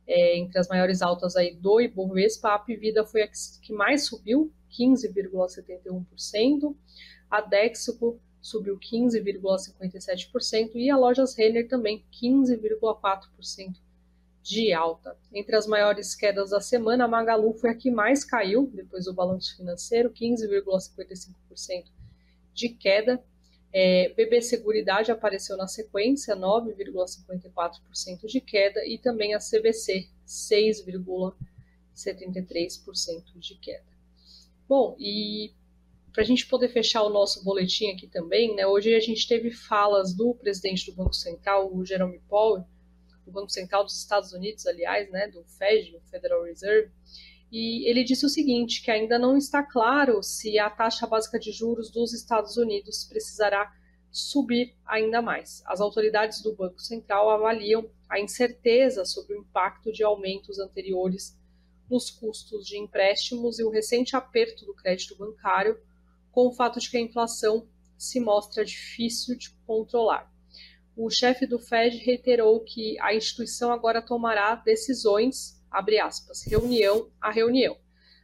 é, 0.07 0.37
entre 0.37 0.57
as 0.57 0.69
maiores 0.69 1.01
altas 1.01 1.35
aí 1.35 1.53
do 1.53 1.81
Ibovespa, 1.81 2.47
a 2.49 2.55
Apivida 2.55 3.05
foi 3.05 3.23
a 3.23 3.27
que 3.27 3.73
mais 3.73 4.05
subiu, 4.05 4.53
15,71%, 4.71 6.73
a 7.29 7.41
Dexco 7.41 8.17
subiu 8.41 8.79
15,57% 8.79 10.71
e 10.75 10.89
a 10.89 10.95
Lojas 10.95 11.35
Renner 11.35 11.67
também 11.67 12.05
15,4% 12.13 13.75
de 14.47 14.71
alta. 14.71 15.17
Entre 15.33 15.55
as 15.55 15.65
maiores 15.67 16.15
quedas 16.15 16.51
da 16.51 16.61
semana, 16.61 17.03
a 17.03 17.07
Magalu 17.07 17.53
foi 17.53 17.71
a 17.71 17.75
que 17.75 17.91
mais 17.91 18.23
caiu, 18.23 18.71
depois 18.73 19.03
do 19.05 19.13
balanço 19.13 19.57
financeiro, 19.57 20.09
15,55% 20.11 21.35
de 22.53 22.69
queda. 22.69 23.21
É, 23.73 24.13
BB 24.15 24.41
Seguridade 24.41 25.11
apareceu 25.11 25.57
na 25.57 25.67
sequência, 25.67 26.33
9,54% 26.33 28.25
de 28.25 28.39
queda, 28.39 28.85
e 28.85 28.97
também 28.97 29.35
a 29.35 29.39
CVC, 29.39 30.07
6,73% 30.25 33.25
de 33.35 33.55
queda. 33.55 33.83
Bom, 34.67 34.95
e 34.97 35.51
para 36.13 36.23
a 36.23 36.25
gente 36.25 36.47
poder 36.47 36.69
fechar 36.69 37.03
o 37.03 37.09
nosso 37.09 37.43
boletim 37.43 37.91
aqui 37.91 38.07
também, 38.07 38.55
né, 38.55 38.65
hoje 38.65 38.95
a 38.95 39.01
gente 39.01 39.27
teve 39.27 39.51
falas 39.51 40.15
do 40.15 40.33
presidente 40.33 40.89
do 40.89 40.95
Banco 40.95 41.13
Central, 41.13 41.75
o 41.75 41.85
Jerome 41.85 42.21
Powell, 42.29 42.65
do 43.27 43.31
Banco 43.33 43.51
Central 43.51 43.83
dos 43.83 43.99
Estados 43.99 44.31
Unidos, 44.31 44.65
aliás, 44.65 45.11
né, 45.11 45.27
do 45.27 45.43
Fed, 45.43 45.99
Federal 46.09 46.43
Reserve, 46.43 46.89
e 47.51 47.89
ele 47.89 48.03
disse 48.03 48.25
o 48.25 48.29
seguinte, 48.29 48.81
que 48.81 48.89
ainda 48.89 49.19
não 49.19 49.37
está 49.37 49.61
claro 49.61 50.23
se 50.23 50.57
a 50.57 50.69
taxa 50.69 51.05
básica 51.05 51.37
de 51.37 51.51
juros 51.51 51.91
dos 51.91 52.13
Estados 52.13 52.57
Unidos 52.57 53.05
precisará 53.05 53.71
subir 54.11 54.75
ainda 54.85 55.21
mais. 55.21 55.61
As 55.65 55.79
autoridades 55.79 56.41
do 56.41 56.55
Banco 56.55 56.79
Central 56.79 57.29
avaliam 57.29 57.89
a 58.09 58.19
incerteza 58.19 59.05
sobre 59.05 59.35
o 59.35 59.41
impacto 59.41 59.91
de 59.91 60.03
aumentos 60.03 60.57
anteriores 60.57 61.37
nos 61.89 62.09
custos 62.09 62.65
de 62.65 62.77
empréstimos 62.77 63.59
e 63.59 63.63
o 63.63 63.69
recente 63.69 64.15
aperto 64.15 64.65
do 64.65 64.73
crédito 64.73 65.17
bancário, 65.17 65.79
com 66.31 66.47
o 66.47 66.53
fato 66.53 66.79
de 66.79 66.89
que 66.89 66.97
a 66.97 67.01
inflação 67.01 67.67
se 67.97 68.19
mostra 68.19 68.63
difícil 68.63 69.37
de 69.37 69.51
controlar 69.65 70.31
o 70.97 71.11
chefe 71.11 71.45
do 71.45 71.59
Fed 71.59 71.95
reiterou 71.97 72.59
que 72.61 72.99
a 72.99 73.13
instituição 73.13 73.71
agora 73.71 74.01
tomará 74.01 74.55
decisões, 74.55 75.61
abre 75.69 75.99
aspas, 75.99 76.41
reunião 76.41 77.11
a 77.21 77.29
reunião, 77.29 77.77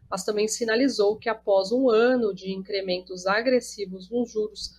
mas 0.10 0.24
também 0.24 0.48
sinalizou 0.48 1.16
que 1.18 1.30
após 1.30 1.72
um 1.72 1.88
ano 1.88 2.34
de 2.34 2.52
incrementos 2.52 3.28
agressivos 3.28 4.10
nos 4.10 4.32
juros, 4.32 4.72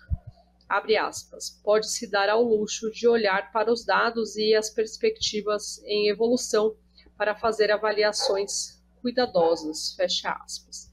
abre 0.68 0.96
aspas, 0.96 1.50
pode 1.62 1.88
se 1.88 2.10
dar 2.10 2.28
ao 2.28 2.42
luxo 2.42 2.90
de 2.90 3.06
olhar 3.06 3.52
para 3.52 3.72
os 3.72 3.84
dados 3.84 4.34
e 4.34 4.54
as 4.56 4.70
perspectivas 4.70 5.80
em 5.84 6.08
evolução 6.08 6.76
para 7.16 7.36
fazer 7.36 7.70
avaliações 7.70 8.82
cuidadosas, 9.00 9.94
fecha 9.94 10.32
aspas. 10.44 10.92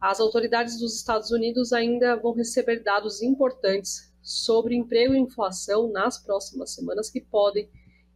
As 0.00 0.20
autoridades 0.20 0.78
dos 0.78 0.94
Estados 0.94 1.32
Unidos 1.32 1.72
ainda 1.72 2.14
vão 2.14 2.32
receber 2.32 2.84
dados 2.84 3.22
importantes 3.22 4.08
sobre 4.22 4.74
emprego 4.74 5.14
e 5.14 5.18
inflação 5.18 5.90
nas 5.90 6.18
próximas 6.18 6.74
semanas 6.74 7.10
que 7.10 7.20
podem 7.20 7.70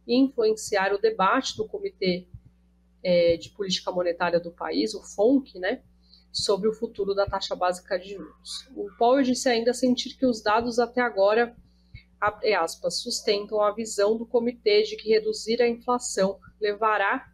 influenciar 0.07 0.93
o 0.93 0.97
debate 0.97 1.55
do 1.55 1.67
Comitê 1.67 2.27
é, 3.03 3.37
de 3.37 3.49
Política 3.49 3.91
Monetária 3.91 4.39
do 4.39 4.51
país, 4.51 4.93
o 4.93 5.01
FONC, 5.01 5.59
né, 5.59 5.81
sobre 6.31 6.67
o 6.67 6.73
futuro 6.73 7.13
da 7.13 7.25
taxa 7.25 7.55
básica 7.55 7.97
de 7.97 8.13
juros. 8.13 8.67
O 8.75 8.89
Powell 8.97 9.23
disse 9.23 9.47
ainda 9.47 9.73
sentir 9.73 10.17
que 10.17 10.25
os 10.25 10.41
dados 10.41 10.79
até 10.79 11.01
agora 11.01 11.55
abre 12.19 12.53
aspas, 12.53 13.01
sustentam 13.01 13.61
a 13.61 13.71
visão 13.71 14.17
do 14.17 14.25
comitê 14.25 14.83
de 14.83 14.95
que 14.95 15.09
reduzir 15.09 15.61
a 15.61 15.67
inflação 15.67 16.39
levará 16.59 17.27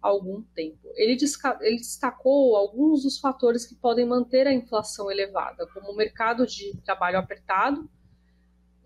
algum 0.00 0.40
tempo. 0.54 0.88
Ele, 0.94 1.18
ele, 1.60 1.76
destacou 1.76 2.56
alguns 2.56 3.02
dos 3.02 3.18
fatores 3.18 3.66
que 3.66 3.74
podem 3.74 4.06
manter 4.06 4.46
a 4.46 4.54
inflação 4.54 5.10
elevada, 5.10 5.66
como 5.74 5.90
o 5.90 5.96
mercado 5.96 6.46
de 6.46 6.76
trabalho 6.84 7.18
apertado, 7.18 7.90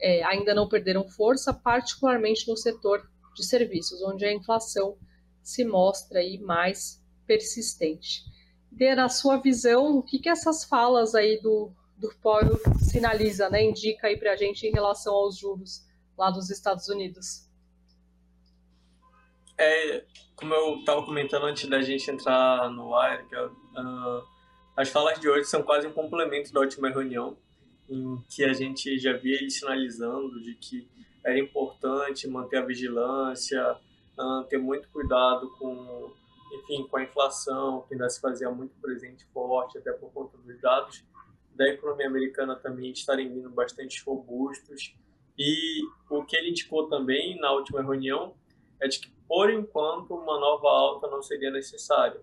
é, 0.00 0.22
ainda 0.24 0.54
não 0.54 0.68
perderam 0.68 1.08
força, 1.08 1.52
particularmente 1.52 2.48
no 2.48 2.56
setor 2.56 3.08
de 3.34 3.44
serviços, 3.44 4.02
onde 4.02 4.24
a 4.24 4.32
inflação 4.32 4.96
se 5.42 5.64
mostra 5.64 6.20
aí 6.20 6.38
mais 6.38 7.02
persistente. 7.26 8.22
Dê, 8.70 8.94
na 8.94 9.08
sua 9.08 9.36
visão, 9.36 9.98
o 9.98 10.02
que, 10.02 10.18
que 10.18 10.28
essas 10.28 10.64
falas 10.64 11.14
aí 11.14 11.40
do, 11.40 11.70
do 11.96 12.12
Powell 12.22 12.58
sinaliza, 12.78 13.48
né, 13.48 13.62
indica 13.62 14.08
aí 14.08 14.16
para 14.16 14.32
a 14.32 14.36
gente 14.36 14.66
em 14.66 14.72
relação 14.72 15.14
aos 15.14 15.38
juros 15.38 15.84
lá 16.16 16.30
dos 16.30 16.50
Estados 16.50 16.88
Unidos? 16.88 17.48
É, 19.56 20.04
como 20.34 20.52
eu 20.52 20.78
estava 20.78 21.04
comentando 21.04 21.46
antes 21.46 21.68
da 21.68 21.80
gente 21.80 22.10
entrar 22.10 22.68
no 22.70 22.94
ar, 22.94 23.24
que, 23.28 23.36
uh, 23.36 24.24
as 24.76 24.88
falas 24.88 25.20
de 25.20 25.28
hoje 25.28 25.44
são 25.44 25.62
quase 25.62 25.86
um 25.86 25.92
complemento 25.92 26.52
da 26.52 26.60
última 26.60 26.90
reunião, 26.90 27.36
em 27.88 28.22
que 28.28 28.44
a 28.44 28.52
gente 28.52 28.98
já 28.98 29.12
via 29.14 29.36
ele 29.36 29.50
sinalizando 29.50 30.40
de 30.40 30.54
que 30.54 30.88
era 31.24 31.38
importante 31.38 32.28
manter 32.28 32.58
a 32.58 32.64
vigilância, 32.64 33.76
uh, 34.18 34.44
ter 34.44 34.58
muito 34.58 34.88
cuidado 34.90 35.50
com, 35.58 36.12
enfim, 36.52 36.86
com 36.86 36.96
a 36.96 37.02
inflação, 37.02 37.84
que 37.88 37.94
ainda 37.94 38.08
se 38.08 38.20
fazia 38.20 38.50
muito 38.50 38.74
presente 38.80 39.24
forte, 39.26 39.78
até 39.78 39.92
por 39.92 40.12
conta 40.12 40.36
dos 40.38 40.60
dados 40.60 41.04
da 41.54 41.68
economia 41.68 42.08
americana 42.08 42.56
também 42.56 42.90
estarem 42.90 43.32
vindo 43.32 43.48
bastante 43.48 44.02
robustos. 44.04 44.94
E 45.38 45.82
o 46.10 46.24
que 46.24 46.36
ele 46.36 46.50
indicou 46.50 46.88
também 46.88 47.38
na 47.40 47.52
última 47.52 47.82
reunião 47.82 48.34
é 48.80 48.88
de 48.88 49.00
que, 49.00 49.10
por 49.26 49.50
enquanto, 49.50 50.14
uma 50.14 50.38
nova 50.38 50.68
alta 50.68 51.08
não 51.08 51.22
seria 51.22 51.50
necessária. 51.50 52.20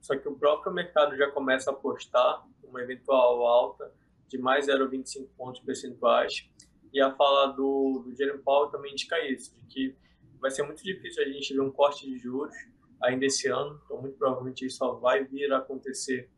Só 0.00 0.16
que 0.16 0.26
o 0.26 0.34
próprio 0.34 0.72
mercado 0.72 1.16
já 1.16 1.30
começa 1.30 1.70
a 1.70 1.74
apostar 1.74 2.44
uma 2.64 2.82
eventual 2.82 3.46
alta 3.46 3.92
de 4.30 4.38
mais 4.38 4.68
0,25 4.68 5.28
pontos 5.36 5.60
percentuais. 5.60 6.48
E 6.92 7.00
a 7.00 7.14
fala 7.14 7.48
do, 7.48 8.04
do 8.04 8.14
Jeremy 8.16 8.38
Powell 8.38 8.70
também 8.70 8.92
indica 8.92 9.18
isso, 9.28 9.54
de 9.56 9.66
que 9.66 9.96
vai 10.40 10.50
ser 10.50 10.62
muito 10.62 10.82
difícil 10.82 11.22
a 11.22 11.26
gente 11.26 11.52
ver 11.52 11.60
um 11.60 11.70
corte 11.70 12.06
de 12.06 12.16
juros 12.18 12.54
ainda 13.02 13.26
esse 13.26 13.48
ano, 13.48 13.80
então 13.84 14.00
muito 14.00 14.16
provavelmente 14.16 14.64
isso 14.64 14.78
só 14.78 14.94
vai 14.94 15.24
vir 15.24 15.52
a 15.52 15.58
acontecer 15.58 16.28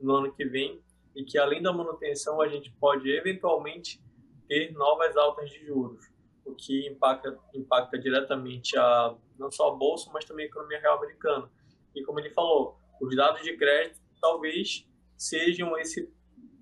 no 0.00 0.14
ano 0.14 0.32
que 0.32 0.44
vem, 0.44 0.82
e 1.14 1.24
que 1.24 1.38
além 1.38 1.62
da 1.62 1.72
manutenção 1.72 2.40
a 2.40 2.48
gente 2.48 2.72
pode 2.80 3.10
eventualmente 3.10 4.02
ter 4.48 4.72
novas 4.72 5.16
altas 5.16 5.50
de 5.50 5.64
juros, 5.66 6.10
o 6.44 6.54
que 6.54 6.86
impacta, 6.88 7.38
impacta 7.54 7.98
diretamente 7.98 8.76
a 8.76 9.16
não 9.38 9.50
só 9.50 9.68
a 9.68 9.74
bolsa, 9.74 10.10
mas 10.12 10.24
também 10.24 10.46
a 10.46 10.48
economia 10.48 10.80
real 10.80 10.98
americana. 10.98 11.50
E 11.94 12.02
como 12.02 12.18
ele 12.18 12.30
falou, 12.30 12.76
os 13.00 13.14
dados 13.14 13.42
de 13.42 13.56
crédito 13.56 14.00
talvez 14.20 14.86
sejam 15.16 15.76
esse 15.78 16.08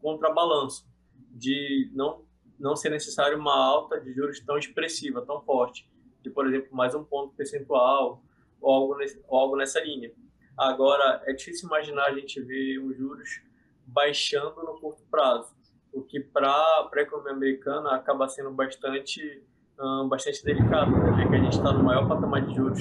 contrabalanço 0.01 0.87
de 1.31 1.91
não 1.95 2.29
não 2.59 2.77
ser 2.77 2.91
necessário 2.91 3.39
uma 3.39 3.57
alta 3.57 3.99
de 3.99 4.13
juros 4.13 4.39
tão 4.41 4.59
expressiva, 4.59 5.25
tão 5.25 5.41
forte, 5.41 5.91
de 6.23 6.29
por 6.29 6.47
exemplo 6.47 6.69
mais 6.77 6.95
um 6.95 7.03
ponto 7.03 7.35
percentual 7.35 8.23
ou 8.61 8.75
algo, 8.75 8.97
nesse, 8.99 9.19
ou 9.27 9.39
algo 9.39 9.57
nessa 9.57 9.81
linha. 9.81 10.13
Agora 10.59 11.23
é 11.25 11.33
difícil 11.33 11.67
imaginar 11.67 12.05
a 12.09 12.13
gente 12.13 12.39
ver 12.43 12.79
os 12.79 12.95
juros 12.99 13.41
baixando 13.87 14.63
no 14.63 14.79
curto 14.79 15.03
prazo, 15.11 15.55
o 15.91 16.03
que 16.03 16.21
para 16.21 16.53
a 16.53 17.01
economia 17.01 17.33
americana 17.33 17.95
acaba 17.95 18.29
sendo 18.29 18.51
bastante, 18.51 19.43
um, 19.81 20.07
bastante 20.07 20.45
delicado, 20.45 20.91
né? 20.93 21.27
que 21.29 21.35
a 21.35 21.39
gente 21.39 21.57
está 21.57 21.73
no 21.73 21.83
maior 21.83 22.07
patamar 22.07 22.47
de 22.47 22.55
juros 22.55 22.81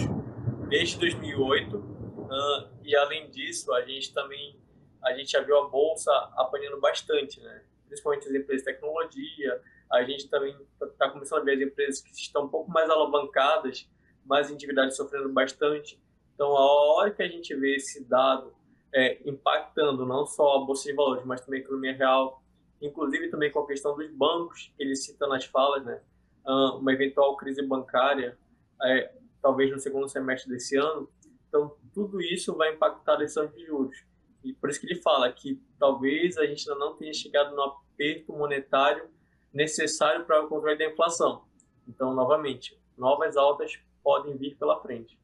desde 0.67 0.99
2008, 0.99 1.77
uh, 1.77 2.69
e 2.83 2.95
além 2.95 3.29
disso, 3.31 3.73
a 3.73 3.81
gente 3.81 4.13
também 4.13 4.59
a 5.03 5.13
gente 5.13 5.31
já 5.31 5.41
viu 5.41 5.57
a 5.57 5.67
bolsa 5.67 6.11
apanhando 6.35 6.79
bastante, 6.79 7.41
né? 7.41 7.63
principalmente 7.87 8.27
as 8.27 8.33
empresas 8.33 8.65
de 8.65 8.71
tecnologia, 8.71 9.61
a 9.91 10.03
gente 10.03 10.29
também 10.29 10.55
está 10.73 10.87
tá 10.87 11.09
começando 11.09 11.41
a 11.41 11.43
ver 11.43 11.55
as 11.55 11.61
empresas 11.61 12.01
que 12.01 12.11
estão 12.11 12.45
um 12.45 12.49
pouco 12.49 12.69
mais 12.71 12.89
alavancadas, 12.89 13.89
mais 14.25 14.51
endividadas 14.51 14.95
sofrendo 14.95 15.29
bastante. 15.29 15.99
Então, 16.35 16.55
a 16.55 16.61
hora 16.61 17.11
que 17.11 17.23
a 17.23 17.27
gente 17.27 17.53
vê 17.55 17.75
esse 17.75 18.03
dado 18.05 18.53
é, 18.93 19.19
impactando 19.27 20.05
não 20.05 20.25
só 20.25 20.57
a 20.57 20.65
bolsa 20.65 20.89
de 20.89 20.95
valores, 20.95 21.25
mas 21.25 21.41
também 21.41 21.59
a 21.59 21.63
economia 21.63 21.95
real, 21.95 22.43
inclusive 22.81 23.29
também 23.29 23.51
com 23.51 23.59
a 23.59 23.67
questão 23.67 23.95
dos 23.95 24.09
bancos, 24.11 24.71
ele 24.77 24.95
cita 24.95 25.27
nas 25.27 25.45
falas, 25.45 25.83
né? 25.83 26.01
uma 26.45 26.91
eventual 26.93 27.35
crise 27.37 27.61
bancária, 27.61 28.37
é, 28.83 29.13
talvez 29.41 29.69
no 29.71 29.79
segundo 29.79 30.07
semestre 30.07 30.49
desse 30.49 30.75
ano. 30.77 31.09
Então, 31.47 31.75
tudo 31.93 32.21
isso 32.21 32.55
vai 32.55 32.73
impactar 32.73 33.13
a 33.13 33.17
decisão 33.17 33.47
de 33.47 33.65
juros. 33.65 34.03
E 34.43 34.53
por 34.53 34.69
isso 34.69 34.79
que 34.79 34.87
ele 34.87 35.01
fala 35.01 35.31
que 35.31 35.61
talvez 35.77 36.37
a 36.37 36.45
gente 36.45 36.69
ainda 36.69 36.79
não 36.79 36.95
tenha 36.95 37.13
chegado 37.13 37.55
no 37.55 37.61
aperto 37.61 38.33
monetário 38.33 39.09
necessário 39.53 40.25
para 40.25 40.43
o 40.43 40.47
controle 40.47 40.77
da 40.77 40.85
inflação. 40.85 41.43
Então, 41.87 42.13
novamente, 42.13 42.79
novas 42.97 43.35
altas 43.35 43.79
podem 44.03 44.37
vir 44.37 44.55
pela 44.57 44.79
frente. 44.81 45.19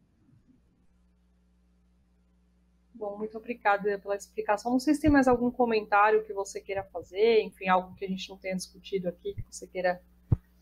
Bom, 2.94 3.18
muito 3.18 3.38
obrigada 3.38 4.00
pela 4.00 4.16
explicação. 4.16 4.72
Não 4.72 4.80
sei 4.80 4.94
se 4.94 5.02
tem 5.02 5.10
mais 5.10 5.28
algum 5.28 5.52
comentário 5.52 6.24
que 6.26 6.34
você 6.34 6.62
queira 6.62 6.84
fazer, 6.84 7.42
enfim, 7.42 7.68
algo 7.68 7.94
que 7.96 8.06
a 8.06 8.08
gente 8.08 8.30
não 8.30 8.38
tenha 8.38 8.56
discutido 8.56 9.10
aqui, 9.10 9.34
que 9.34 9.44
você 9.52 9.68
queira 9.68 10.02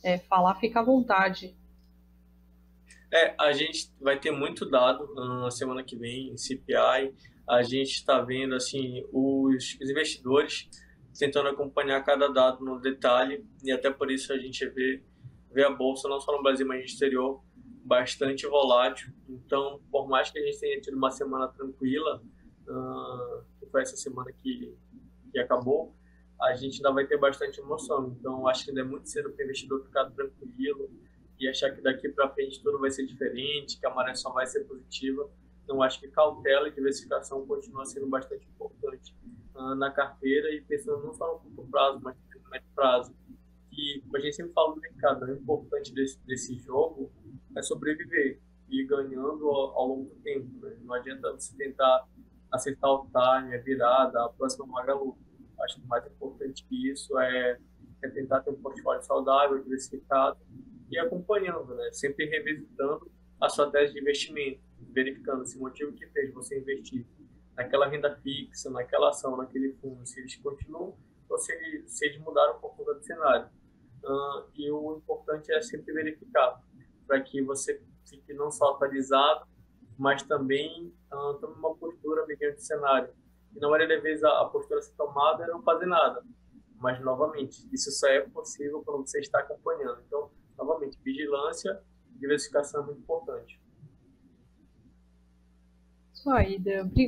é, 0.03 0.17
falar, 0.17 0.55
fica 0.55 0.79
à 0.79 0.83
vontade. 0.83 1.55
É, 3.13 3.35
a 3.39 3.51
gente 3.53 3.93
vai 4.01 4.19
ter 4.19 4.31
muito 4.31 4.67
dado 4.67 5.13
na 5.13 5.51
semana 5.51 5.83
que 5.83 5.95
vem, 5.95 6.35
CPI. 6.35 7.13
A 7.47 7.61
gente 7.61 7.91
está 7.91 8.21
vendo 8.21 8.55
assim 8.55 9.03
os, 9.11 9.77
investidores 9.81 10.69
tentando 11.17 11.49
acompanhar 11.49 12.03
cada 12.03 12.27
dado 12.27 12.63
no 12.63 12.79
detalhe 12.79 13.45
e 13.63 13.71
até 13.71 13.91
por 13.91 14.09
isso 14.09 14.33
a 14.33 14.37
gente 14.37 14.65
vê, 14.69 15.03
vê 15.51 15.63
a 15.63 15.69
bolsa 15.69 16.07
não 16.07 16.19
só 16.19 16.35
no 16.35 16.41
Brasil, 16.41 16.65
mas 16.65 16.79
no 16.79 16.85
exterior 16.85 17.43
bastante 17.83 18.47
volátil. 18.47 19.13
Então, 19.27 19.81
por 19.91 20.07
mais 20.07 20.31
que 20.31 20.39
a 20.39 20.45
gente 20.45 20.59
tenha 20.59 20.79
tido 20.79 20.97
uma 20.97 21.11
semana 21.11 21.47
tranquila, 21.49 22.23
uh, 22.67 23.43
que 23.59 23.65
foi 23.69 23.81
essa 23.81 23.95
semana 23.97 24.31
que, 24.41 24.73
que 25.31 25.39
acabou, 25.39 25.93
a 26.41 26.55
gente 26.55 26.77
ainda 26.77 26.91
vai 26.91 27.05
ter 27.05 27.17
bastante 27.17 27.59
emoção. 27.59 28.15
Então, 28.19 28.47
acho 28.47 28.65
que 28.65 28.71
ainda 28.71 28.81
é 28.81 28.85
muito 28.85 29.07
cedo 29.09 29.31
para 29.31 29.41
o 29.41 29.43
investidor 29.45 29.83
ficar 29.83 30.09
tranquilo 30.11 30.89
e 31.39 31.47
achar 31.47 31.71
que 31.71 31.81
daqui 31.81 32.09
para 32.09 32.29
frente 32.29 32.61
tudo 32.61 32.79
vai 32.79 32.91
ser 32.91 33.05
diferente, 33.05 33.79
que 33.79 33.85
a 33.85 33.89
maré 33.89 34.13
só 34.15 34.31
vai 34.31 34.45
ser 34.45 34.63
positiva. 34.65 35.29
Então, 35.63 35.81
acho 35.81 35.99
que 35.99 36.07
cautela 36.09 36.67
e 36.67 36.71
diversificação 36.71 37.45
continua 37.47 37.85
sendo 37.85 38.07
bastante 38.07 38.45
importante 38.47 39.15
uh, 39.55 39.75
na 39.75 39.91
carteira 39.91 40.51
e 40.53 40.61
pensando 40.61 41.03
não 41.03 41.13
só 41.13 41.33
no 41.33 41.39
curto 41.39 41.71
prazo, 41.71 41.99
mas 42.01 42.15
no 42.43 42.49
médio 42.49 42.67
prazo. 42.75 43.15
E, 43.71 44.03
a 44.13 44.19
gente 44.19 44.35
sempre 44.35 44.53
fala 44.53 44.75
no 44.75 44.81
mercado, 44.81 45.25
o 45.25 45.31
importante 45.31 45.93
desse, 45.93 46.19
desse 46.25 46.55
jogo 46.59 47.11
é 47.55 47.61
sobreviver 47.61 48.39
e 48.69 48.81
ir 48.81 48.85
ganhando 48.85 49.49
ao, 49.49 49.77
ao 49.77 49.87
longo 49.87 50.09
do 50.09 50.15
tempo. 50.21 50.47
Né? 50.61 50.77
Não 50.81 50.93
adianta 50.93 51.31
você 51.31 51.55
tentar 51.55 52.07
acertar 52.51 52.91
o 52.91 53.05
time, 53.05 53.55
a 53.55 53.61
virada, 53.61 54.23
a 54.25 54.29
próxima 54.29 54.65
Magalu. 54.67 55.17
Acho 55.61 55.79
que 55.79 55.85
o 55.85 55.87
mais 55.87 56.05
importante 56.05 56.65
que 56.65 56.91
isso 56.91 57.17
é, 57.19 57.57
é 58.03 58.09
tentar 58.09 58.41
ter 58.41 58.51
um 58.51 58.61
portfólio 58.61 59.01
saudável, 59.01 59.63
diversificado 59.63 60.37
e 60.91 60.99
acompanhando, 60.99 61.73
né? 61.73 61.89
sempre 61.91 62.25
revisitando 62.25 63.11
a 63.41 63.47
tese 63.71 63.93
de 63.93 63.99
investimento, 63.99 64.61
verificando 64.91 65.45
se 65.45 65.57
o 65.57 65.61
motivo 65.61 65.93
que 65.93 66.07
fez 66.07 66.33
você 66.33 66.59
investir 66.59 67.05
naquela 67.55 67.87
renda 67.87 68.15
fixa, 68.17 68.69
naquela 68.69 69.09
ação, 69.09 69.37
naquele 69.37 69.73
fundo, 69.73 70.05
se 70.05 70.19
eles 70.19 70.35
continuam 70.37 70.97
ou 71.29 71.37
se, 71.37 71.51
eles, 71.53 71.91
se 71.91 72.05
eles 72.05 72.19
mudaram 72.19 72.59
por 72.59 72.75
conta 72.75 72.93
do 72.93 73.03
cenário. 73.03 73.49
Uh, 74.03 74.49
e 74.55 74.69
o 74.69 74.97
importante 74.97 75.51
é 75.51 75.61
sempre 75.61 75.93
verificar 75.93 76.61
para 77.07 77.21
que 77.21 77.41
você 77.41 77.81
fique 78.05 78.33
não 78.33 78.51
só 78.51 78.71
atualizado, 78.71 79.47
mas 79.97 80.23
também 80.23 80.93
uh, 81.11 81.33
tome 81.35 81.55
uma 81.55 81.75
postura 81.75 82.25
mediante 82.25 82.57
o 82.57 82.61
cenário. 82.61 83.13
E 83.55 83.59
na 83.59 83.69
maioria 83.69 83.95
das 83.95 84.03
vezes 84.03 84.23
a, 84.23 84.41
a 84.41 84.45
postura 84.45 84.79
a 84.79 84.83
ser 84.83 84.95
tomada 84.95 85.43
é 85.43 85.47
não 85.47 85.61
fazer 85.61 85.85
nada. 85.85 86.23
Mas, 86.77 86.99
novamente, 87.01 87.65
isso 87.71 87.89
só 87.91 88.07
é 88.07 88.19
possível 88.21 88.83
quando 88.83 89.07
você 89.07 89.19
está 89.19 89.39
acompanhando. 89.39 90.01
Então, 90.05 90.29
novamente, 90.57 90.99
vigilância 91.01 91.81
e 92.13 92.19
diversificação 92.19 92.83
é 92.83 92.85
muito 92.87 92.99
importante. 92.99 93.62
Isso 96.23 96.31
aí, 96.31 96.57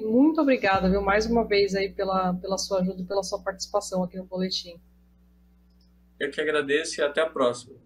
Muito 0.03 0.41
obrigada, 0.41 0.89
viu, 0.89 1.01
mais 1.01 1.25
uma 1.25 1.45
vez 1.45 1.73
aí 1.73 1.89
pela, 1.89 2.33
pela 2.33 2.57
sua 2.57 2.81
ajuda 2.81 3.01
e 3.01 3.05
pela 3.05 3.23
sua 3.23 3.41
participação 3.41 4.03
aqui 4.03 4.17
no 4.17 4.25
boletim. 4.25 4.77
Eu 6.19 6.29
que 6.29 6.41
agradeço 6.41 6.99
e 6.99 7.01
até 7.01 7.21
a 7.21 7.29
próxima. 7.29 7.77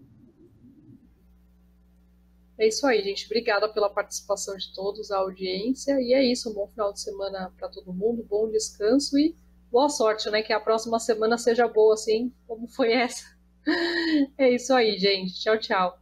É 2.57 2.67
isso 2.67 2.85
aí, 2.87 3.03
gente. 3.03 3.27
Obrigada 3.27 3.69
pela 3.69 3.91
participação 3.91 4.57
de 4.57 4.73
todos, 4.73 5.11
a 5.11 5.19
audiência. 5.19 6.01
E 6.01 6.13
é 6.13 6.23
isso. 6.23 6.49
Um 6.49 6.53
bom 6.55 6.67
final 6.67 6.91
de 6.91 6.99
semana 6.99 7.53
para 7.55 7.69
todo 7.69 7.93
mundo, 7.93 8.25
bom 8.27 8.49
descanso 8.49 9.15
e 9.15 9.35
boa 9.71 9.87
sorte, 9.87 10.31
né? 10.31 10.41
Que 10.41 10.51
a 10.51 10.59
próxima 10.59 10.99
semana 10.99 11.37
seja 11.37 11.67
boa, 11.67 11.93
assim 11.93 12.33
como 12.47 12.67
foi 12.67 12.91
essa. 12.91 13.37
É 14.35 14.49
isso 14.49 14.73
aí, 14.73 14.97
gente. 14.97 15.39
Tchau, 15.39 15.59
tchau. 15.59 16.01